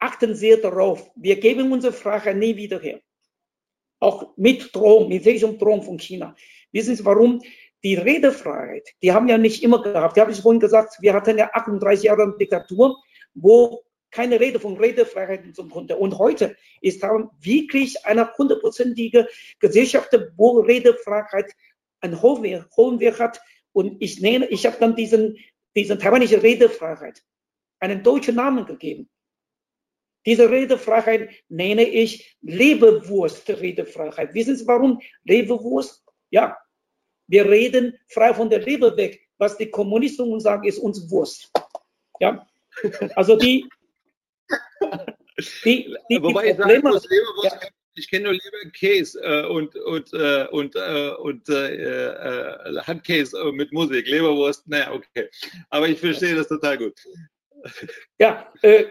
[0.00, 1.08] achten sehr darauf.
[1.14, 3.00] Wir geben unsere Freiheit nie wieder her.
[4.02, 6.34] Auch mit Drohung, mit welchem Drohung von China.
[6.72, 7.40] Wissen Sie warum?
[7.84, 10.16] Die Redefreiheit, die haben ja nicht immer gehabt.
[10.16, 12.96] Die habe ich vorhin gesagt, wir hatten ja 38 Jahre Diktatur,
[13.34, 15.96] wo keine Rede von Redefreiheit zum konnte.
[15.96, 19.28] Und heute ist da wirklich eine hundertprozentige
[19.60, 21.52] Gesellschaft, wo Redefreiheit
[22.00, 22.42] einen hohen
[22.98, 23.40] Wert hat.
[23.72, 25.38] Und ich nenne, ich habe dann diesen,
[25.76, 27.22] diesen taiwanische Redefreiheit
[27.78, 29.08] einen deutschen Namen gegeben.
[30.24, 34.34] Diese Redefreiheit nenne ich Leberwurst-Redefreiheit.
[34.34, 35.00] Wissen Sie warum?
[35.24, 36.04] Leberwurst?
[36.30, 36.56] Ja,
[37.26, 39.20] wir reden frei von der Leber weg.
[39.38, 41.50] Was die Kommunisten uns sagen, ist uns Wurst.
[42.20, 42.46] Ja,
[43.16, 43.68] also die,
[45.64, 47.68] die, die, Wobei die ich sagen muss, Leberwurst, ja.
[47.94, 53.72] ich kenne nur Leberkäse äh, und, und, äh, und, äh, und äh, äh, Handkäse mit
[53.72, 54.06] Musik.
[54.06, 55.28] Leberwurst, naja, okay.
[55.70, 57.00] Aber ich verstehe das total gut.
[58.18, 58.84] Ja, äh,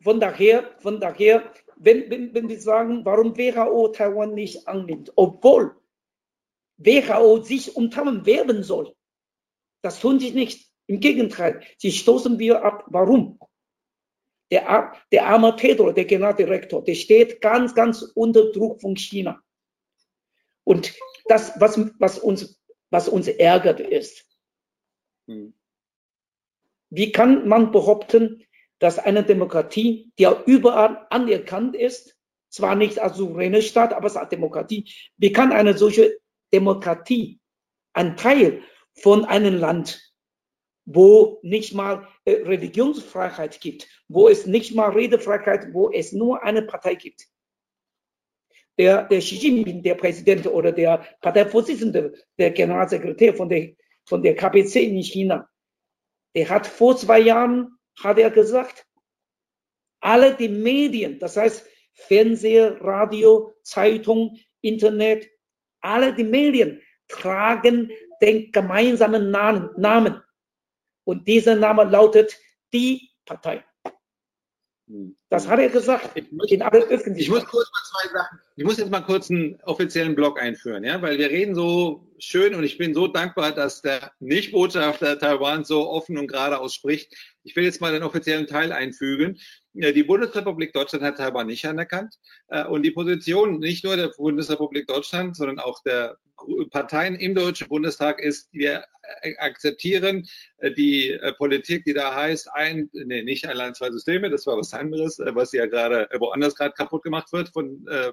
[0.00, 5.76] von daher, von daher, wenn, wenn, wenn wir sagen, warum WHO Taiwan nicht annimmt, obwohl
[6.76, 8.94] WHO sich um Taiwan werben soll,
[9.82, 10.68] das tun sie nicht.
[10.86, 12.84] Im Gegenteil, sie stoßen wir ab.
[12.88, 13.38] Warum?
[14.50, 19.42] Der, der arme Pedro, der Generaldirektor, der steht ganz, ganz unter Druck von China.
[20.64, 20.94] Und
[21.26, 22.58] das, was, was, uns,
[22.90, 24.24] was uns ärgert, ist,
[25.26, 25.52] hm.
[26.88, 28.42] wie kann man behaupten,
[28.78, 32.16] dass eine Demokratie, die ja überall anerkannt ist,
[32.48, 36.18] zwar nicht als souveräne Staat, aber als Demokratie, wie kann eine solche
[36.52, 37.40] Demokratie
[37.92, 38.62] ein Teil
[38.94, 40.08] von einem Land
[40.90, 46.62] wo nicht mal äh, Religionsfreiheit gibt, wo es nicht mal Redefreiheit, wo es nur eine
[46.62, 47.28] Partei gibt.
[48.78, 53.74] Der, der Xi Jinping, der Präsident oder der Parteivorsitzende, der Generalsekretär von der,
[54.06, 55.50] von der KPC in China,
[56.34, 58.86] der hat vor zwei Jahren, hat er gesagt,
[60.00, 65.28] alle die Medien, das heißt Fernseher, Radio, Zeitung, Internet,
[65.80, 67.90] alle die Medien tragen
[68.20, 70.22] den gemeinsamen Namen
[71.04, 72.38] und dieser Name lautet
[72.72, 73.64] die Partei.
[75.28, 77.18] Das hat er gesagt ich muss, in aller Öffentlichkeit.
[77.18, 78.38] Ich muss kurz mal zwei Sachen.
[78.56, 82.54] Ich muss jetzt mal kurz einen offiziellen Blog einführen, ja, weil wir reden so schön
[82.54, 87.14] und ich bin so dankbar, dass der Nicht-Botschafter Taiwan so offen und gerade ausspricht.
[87.44, 89.38] Ich will jetzt mal den offiziellen Teil einfügen.
[89.80, 92.14] Die Bundesrepublik Deutschland hat Taiwan nicht anerkannt.
[92.48, 96.18] Äh, und die Position nicht nur der Bundesrepublik Deutschland, sondern auch der
[96.70, 98.84] Parteien im Deutschen Bundestag ist, wir
[99.38, 104.30] akzeptieren äh, die äh, Politik, die da heißt, ein, nee, nicht ein Land, zwei Systeme,
[104.30, 108.12] das war was anderes, äh, was ja gerade woanders gerade kaputt gemacht wird, von, äh,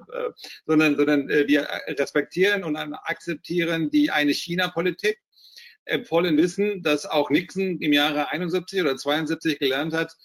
[0.66, 5.20] sondern, sondern wir respektieren und akzeptieren die eine China-Politik.
[5.88, 10.16] Im vollen Wissen, dass auch Nixon im Jahre 71 oder 72 gelernt hat,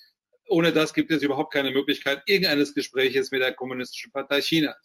[0.50, 4.76] ohne das gibt es überhaupt keine Möglichkeit irgendeines Gespräches mit der Kommunistischen Partei Chinas.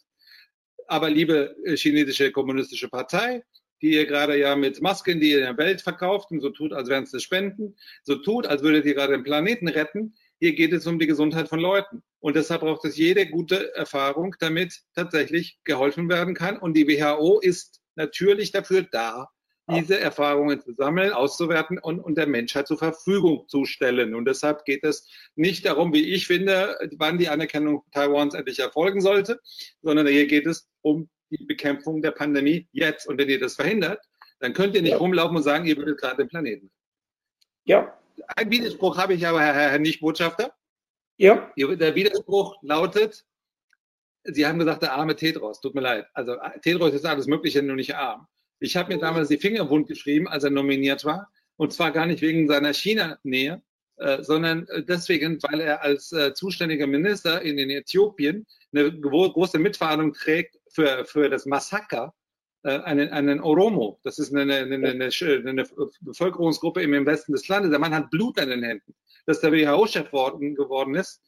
[0.86, 3.42] Aber liebe äh, chinesische kommunistische Partei,
[3.82, 6.72] die ihr gerade ja mit Masken, die ihr in der Welt verkauft und so tut,
[6.72, 10.14] als wären es Spenden, so tut, als würdet ihr gerade den Planeten retten.
[10.38, 12.02] Hier geht es um die Gesundheit von Leuten.
[12.20, 16.58] Und deshalb braucht es jede gute Erfahrung, damit tatsächlich geholfen werden kann.
[16.58, 19.28] Und die WHO ist natürlich dafür da,
[19.68, 24.14] diese Erfahrungen zu sammeln, auszuwerten und, und der Menschheit zur Verfügung zu stellen.
[24.14, 29.00] Und deshalb geht es nicht darum, wie ich finde, wann die Anerkennung Taiwans endlich erfolgen
[29.00, 29.40] sollte,
[29.82, 33.08] sondern hier geht es um die Bekämpfung der Pandemie jetzt.
[33.08, 34.00] Und wenn ihr das verhindert,
[34.38, 34.98] dann könnt ihr nicht ja.
[34.98, 36.70] rumlaufen und sagen, ihr würdet gerade den Planeten.
[37.64, 37.98] Ja.
[38.36, 40.52] Ein Widerspruch habe ich aber, Herr, Herr Nicht-Botschafter.
[41.16, 41.50] Ja.
[41.56, 43.24] Der Widerspruch lautet,
[44.28, 46.06] Sie haben gesagt, der arme Tedros, tut mir leid.
[46.12, 48.26] Also Tedros ist alles Mögliche, nur nicht arm.
[48.58, 51.30] Ich habe mir damals die Finger wund geschrieben, als er nominiert war.
[51.56, 53.62] Und zwar gar nicht wegen seiner China-Nähe,
[53.96, 60.12] äh, sondern deswegen, weil er als äh, zuständiger Minister in, in Äthiopien eine große Mitverantwortung
[60.12, 62.14] trägt für, für das Massaker
[62.62, 64.00] äh, einen, einen Oromo.
[64.02, 65.64] Das ist eine, eine, eine, eine,
[66.00, 67.70] Bevölkerungsgruppe im Westen des Landes.
[67.70, 68.94] Der Mann hat Blut an den Händen.
[69.24, 71.22] Dass der WHO-Chef geworden ist,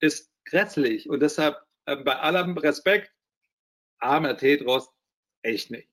[0.00, 1.08] ist grässlich.
[1.10, 1.56] Und deshalb
[1.86, 3.10] äh, bei allem Respekt,
[3.98, 4.88] armer Tedros,
[5.42, 5.88] echt nicht.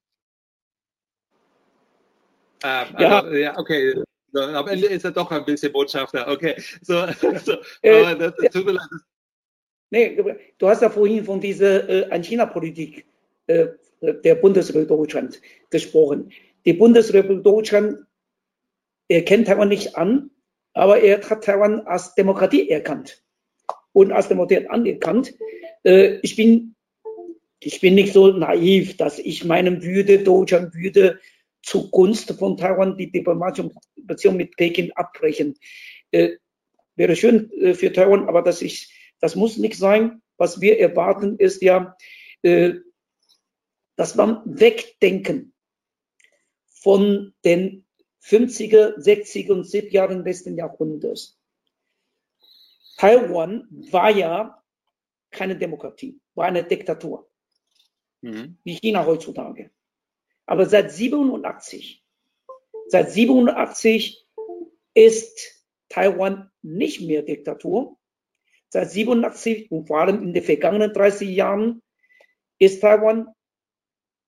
[2.64, 3.22] Ähm, ja.
[3.22, 4.04] Also, ja, okay.
[4.32, 6.28] So, am Ende ist er doch ein bisschen Botschafter.
[6.28, 6.56] Okay.
[6.82, 7.06] So,
[7.44, 7.54] so.
[7.82, 8.88] Äh, das, das tut mir leid.
[9.92, 10.18] Nee,
[10.58, 13.06] du hast ja vorhin von dieser äh, China-Politik
[13.48, 13.68] äh,
[14.02, 16.32] der Bundesrepublik Deutschland gesprochen.
[16.66, 18.00] Die Bundesrepublik Deutschland
[19.08, 20.32] erkennt Taiwan nicht an,
[20.74, 23.24] aber er hat Taiwan als Demokratie erkannt
[23.94, 25.34] und als Demokratie anerkannt.
[25.84, 26.76] Äh, ich bin,
[27.60, 31.20] ich bin nicht so naiv, dass ich meinen würde, Deutschland würde
[31.66, 35.58] zugunsten von Taiwan die diplomatische Beziehung mit Peking abbrechen.
[36.12, 36.38] Äh,
[36.96, 40.22] wäre schön äh, für Taiwan, aber das, ist, das muss nicht sein.
[40.38, 41.98] Was wir erwarten, ist ja,
[42.44, 42.76] äh,
[43.96, 45.54] dass man wegdenken
[46.68, 47.86] von den
[48.22, 51.40] 50er, 60er und 70er Jahren letzten Jahrhunderts.
[52.98, 54.62] Taiwan war ja
[55.32, 57.30] keine Demokratie, war eine Diktatur,
[58.22, 58.58] mhm.
[58.64, 59.72] wie China heutzutage.
[60.46, 62.04] Aber seit 87,
[62.88, 64.26] seit 87
[64.94, 67.98] ist Taiwan nicht mehr Diktatur.
[68.70, 71.82] Seit 87 und vor allem in den vergangenen 30 Jahren
[72.60, 73.28] ist Taiwan,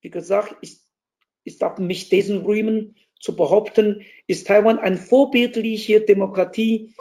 [0.02, 6.94] wie gesagt, ich, darf mich dessen rühmen, zu behaupten, ist Taiwan eine vorbildliche Demokratie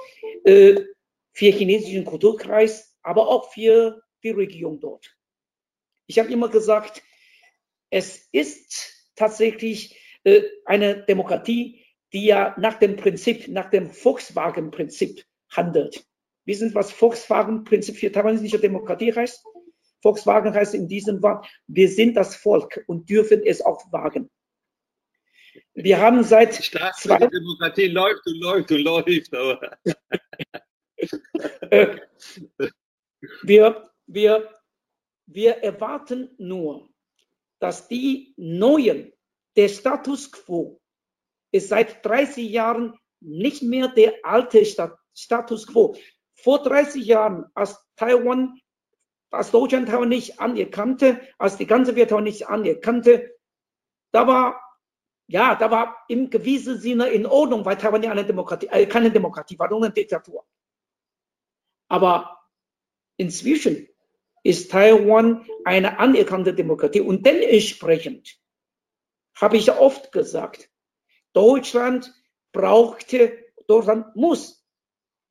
[0.45, 0.81] äh,
[1.33, 5.15] für chinesischen Kulturkreis, aber auch für die Regierung dort.
[6.07, 7.03] Ich habe immer gesagt,
[7.91, 16.07] es ist tatsächlich äh, eine Demokratie, die ja nach dem Prinzip, nach dem Volkswagen-Prinzip handelt.
[16.45, 19.45] Wissen Sie, was Volkswagen-Prinzip für taiwanesische Demokratie heißt?
[20.03, 24.31] Volkswagen heißt in diesem Wort, wir sind das Volk und dürfen es auch wagen.
[25.75, 29.79] Wir haben seit zwei Demokratie läuft und läuft und läuft, aber
[31.71, 31.97] äh,
[33.43, 34.61] wir, wir,
[35.27, 36.89] wir erwarten nur,
[37.59, 39.13] dass die neuen,
[39.57, 40.81] der Status quo
[41.53, 44.65] ist seit 30 Jahren nicht mehr der alte
[45.15, 45.97] Status quo.
[46.35, 48.61] Vor 30 Jahren, als Taiwan,
[49.31, 53.35] als Deutschland Taiwan nicht anerkannte, als die ganze Welt Taiwan nicht anerkannte,
[54.13, 54.61] da war,
[55.29, 59.11] ja, da war im gewissen Sinne in Ordnung, weil Taiwan ja eine Demokratie, äh, keine
[59.11, 60.47] Demokratie war, sondern eine Diktatur.
[61.89, 62.39] Aber
[63.17, 63.89] inzwischen
[64.47, 67.01] ist Taiwan eine anerkannte Demokratie.
[67.01, 68.39] Und dementsprechend
[69.35, 70.71] habe ich oft gesagt,
[71.33, 72.15] Deutschland
[72.53, 74.65] brauchte, Deutschland muss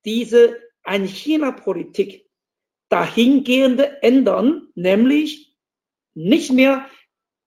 [0.04, 2.28] diese Ein-China-Politik
[2.90, 5.56] dahingehende ändern, nämlich
[6.14, 6.88] nicht mehr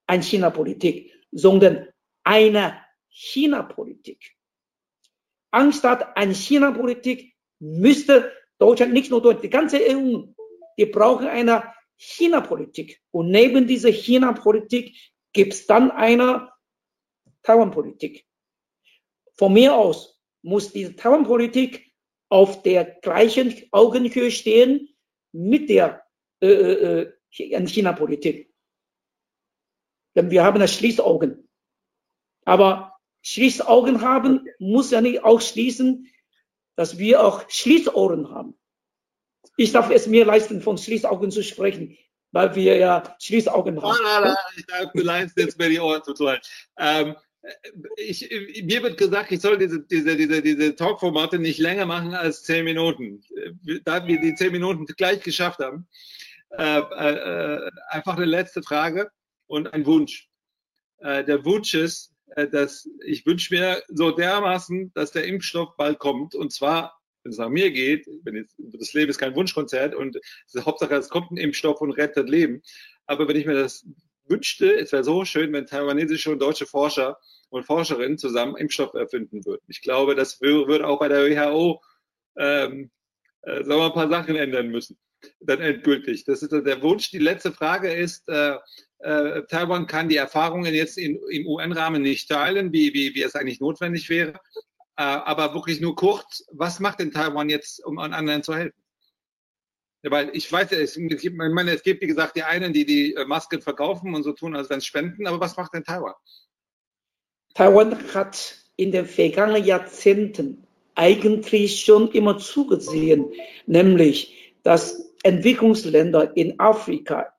[0.07, 1.87] Ein-China-Politik, sondern
[2.23, 4.35] eine China-Politik.
[5.51, 10.33] Anstatt eine China-Politik müsste Deutschland, nicht nur Deutschland, die ganze EU
[10.79, 13.01] wir brauchen eine China-Politik.
[13.11, 14.95] Und neben dieser China-Politik
[15.33, 16.53] gibt es dann eine
[17.43, 18.25] Taiwan-Politik.
[19.33, 21.91] Von mir aus muss diese Taiwan-Politik
[22.29, 24.95] auf der gleichen Augenhöhe stehen
[25.33, 26.01] mit der
[26.41, 28.53] äh, äh, äh China-Politik.
[30.15, 31.49] Denn wir haben das Schließaugen.
[32.45, 36.07] Aber Schließaugen haben muss ja nicht ausschließen,
[36.77, 38.58] dass wir auch Schließohren haben.
[39.59, 41.97] Ich darf es mir leisten, von Schließaugen zu sprechen,
[42.31, 43.99] weil wir ja Schließaugen haben.
[44.01, 46.37] Nein, nein, nein, ich darf mir leisten, jetzt mir die Ohren zu tun.
[46.77, 47.17] Ähm,
[47.97, 48.29] ich,
[48.63, 52.63] mir wird gesagt, ich soll diese, diese, diese, diese Talkformate nicht länger machen als zehn
[52.63, 53.21] Minuten.
[53.83, 55.89] Da wir die zehn Minuten gleich geschafft haben,
[56.51, 59.11] äh, äh, einfach eine letzte Frage
[59.47, 60.29] und ein Wunsch.
[60.99, 65.99] Äh, der Wunsch ist, äh, dass ich wünsche mir so dermaßen, dass der Impfstoff bald
[65.99, 66.98] kommt und zwar
[67.29, 70.17] wenn es nach mir geht, wenn jetzt, das Leben ist kein Wunschkonzert und
[70.57, 72.61] Hauptsache, es kommt ein Impfstoff und rettet Leben.
[73.05, 73.85] Aber wenn ich mir das
[74.25, 77.17] wünschte, es wäre so schön, wenn taiwanesische und deutsche Forscher
[77.49, 79.61] und Forscherinnen zusammen Impfstoff erfinden würden.
[79.67, 81.81] Ich glaube, das würde auch bei der WHO
[82.37, 82.89] ähm,
[83.43, 84.97] äh, sagen wir, ein paar Sachen ändern müssen.
[85.39, 86.23] Dann endgültig.
[86.25, 87.11] Das ist der Wunsch.
[87.11, 88.55] Die letzte Frage ist, äh,
[88.99, 93.35] äh, Taiwan kann die Erfahrungen jetzt in, im UN-Rahmen nicht teilen, wie, wie, wie es
[93.35, 94.39] eigentlich notwendig wäre.
[95.03, 98.81] Aber wirklich nur kurz, was macht denn Taiwan jetzt, um an anderen zu helfen?
[100.01, 102.85] Ja, weil ich weiß, es gibt, ich meine, es gibt, wie gesagt, die einen, die
[102.85, 105.83] die äh, Masken verkaufen und so tun, als wenn es spenden, aber was macht denn
[105.83, 106.13] Taiwan?
[107.53, 113.31] Taiwan hat in den vergangenen Jahrzehnten eigentlich schon immer zugesehen,
[113.65, 117.33] nämlich dass Entwicklungsländer in Afrika,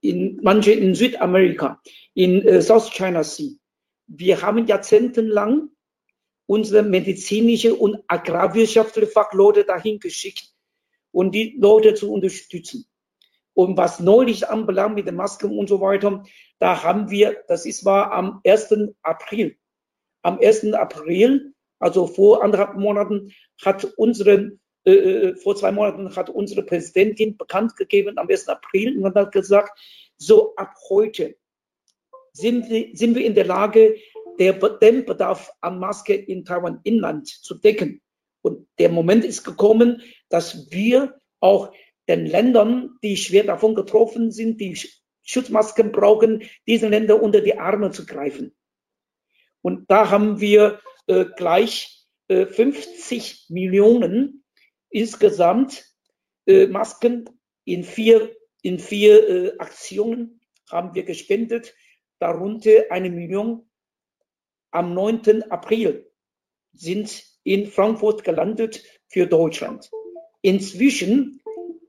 [0.00, 1.80] in manche in Südamerika,
[2.14, 3.50] in äh, South China Sea,
[4.06, 5.70] wir haben jahrzehntelang
[6.46, 10.52] unsere medizinische und agrarwirtschaftliche Fachleute dahin geschickt,
[11.12, 12.86] und die Leute zu unterstützen.
[13.54, 16.24] Und was neulich anbelangt mit den Masken und so weiter,
[16.58, 18.94] da haben wir, das ist war am 1.
[19.02, 19.56] April.
[20.22, 20.72] Am 1.
[20.72, 23.32] April, also vor anderthalb Monaten,
[23.62, 24.52] hat unsere,
[24.84, 28.48] äh, äh, vor zwei Monaten hat unsere Präsidentin bekannt gegeben, am 1.
[28.48, 29.78] April, und hat gesagt,
[30.16, 31.36] so ab heute
[32.32, 32.66] sind
[32.96, 33.96] sind wir in der Lage,
[34.38, 38.00] der, den Bedarf an Maske in Taiwan Inland zu decken.
[38.42, 41.72] Und der Moment ist gekommen, dass wir auch
[42.08, 44.78] den Ländern, die schwer davon getroffen sind, die
[45.22, 48.54] Schutzmasken brauchen, diesen Ländern unter die Arme zu greifen.
[49.60, 54.44] Und da haben wir äh, gleich äh, 50 Millionen
[54.90, 55.84] insgesamt
[56.46, 57.28] äh, Masken
[57.64, 61.74] in vier, in vier äh, Aktionen haben wir gespendet,
[62.18, 63.68] darunter eine Million
[64.72, 65.50] am 9.
[65.50, 66.10] April
[66.72, 69.90] sind in Frankfurt gelandet für Deutschland.
[70.40, 71.40] Inzwischen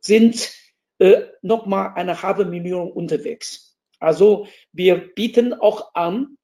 [0.02, 0.54] sind
[1.00, 3.78] äh, nochmal eine halbe Million unterwegs.
[4.00, 6.38] Also wir bieten auch an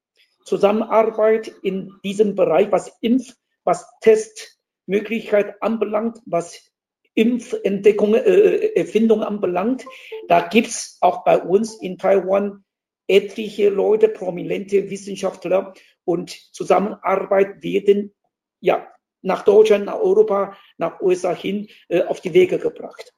[0.44, 3.34] Zusammenarbeit in diesem Bereich, was Impf,
[3.64, 6.70] was Testmöglichkeit anbelangt, was
[7.14, 9.84] Impfentdeckung, äh, Erfindung anbelangt.
[10.28, 12.64] Da gibt's auch bei uns in Taiwan
[13.06, 15.74] etliche Leute, prominente Wissenschaftler
[16.04, 18.14] und Zusammenarbeit werden
[18.60, 18.92] ja
[19.22, 23.12] nach Deutschland, nach Europa, nach USA hin äh, auf die Wege gebracht.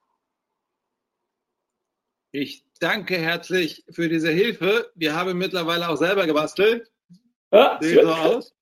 [2.32, 4.90] Ich danke herzlich für diese Hilfe.
[4.94, 6.90] Wir haben mittlerweile auch selber gebastelt.
[7.52, 8.54] Ja, Sieht so aus.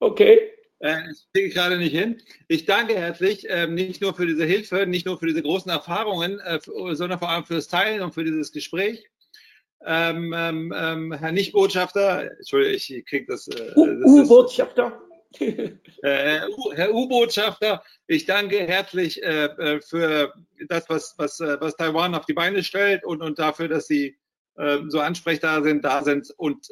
[0.00, 0.54] Okay.
[0.78, 2.20] Äh, das kriege ich gerade nicht hin.
[2.48, 6.40] Ich danke herzlich, äh, nicht nur für diese Hilfe, nicht nur für diese großen Erfahrungen,
[6.40, 9.06] äh, sondern vor allem fürs Teilen und für dieses Gespräch.
[9.86, 13.48] Ähm, ähm, ähm Herr Nichtbotschafter, Entschuldigung, ich kriege das.
[13.48, 15.00] Äh, U-Botschafter.
[16.02, 16.40] Äh,
[16.74, 20.32] Herr U-Botschafter, ich danke herzlich äh, äh, für
[20.68, 24.16] das, was, was, was Taiwan auf die Beine stellt und, und dafür, dass Sie
[24.86, 26.30] so ansprechbar sind, da sind.
[26.36, 26.68] Und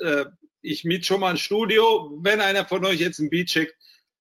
[0.61, 3.74] ich miete schon mal ein Studio, wenn einer von euch jetzt ein Beat schickt,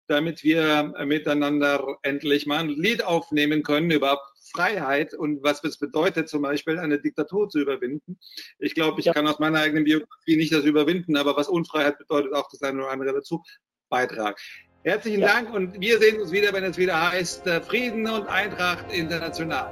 [0.07, 4.19] damit wir miteinander endlich mal ein Lied aufnehmen können über
[4.51, 8.19] Freiheit und was es bedeutet, zum Beispiel eine Diktatur zu überwinden.
[8.59, 9.13] Ich glaube, ich ja.
[9.13, 12.79] kann aus meiner eigenen Biografie nicht das überwinden, aber was Unfreiheit bedeutet, auch das eine
[12.79, 13.43] oder andere dazu.
[13.89, 14.39] Beitrag.
[14.83, 15.27] Herzlichen ja.
[15.27, 19.71] Dank und wir sehen uns wieder, wenn es wieder heißt äh, Frieden und Eintracht international.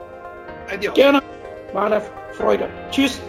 [0.72, 0.94] Adios.
[0.94, 1.22] Gerne.
[1.74, 2.02] War eine
[2.34, 2.70] Freude.
[2.92, 3.20] Tschüss.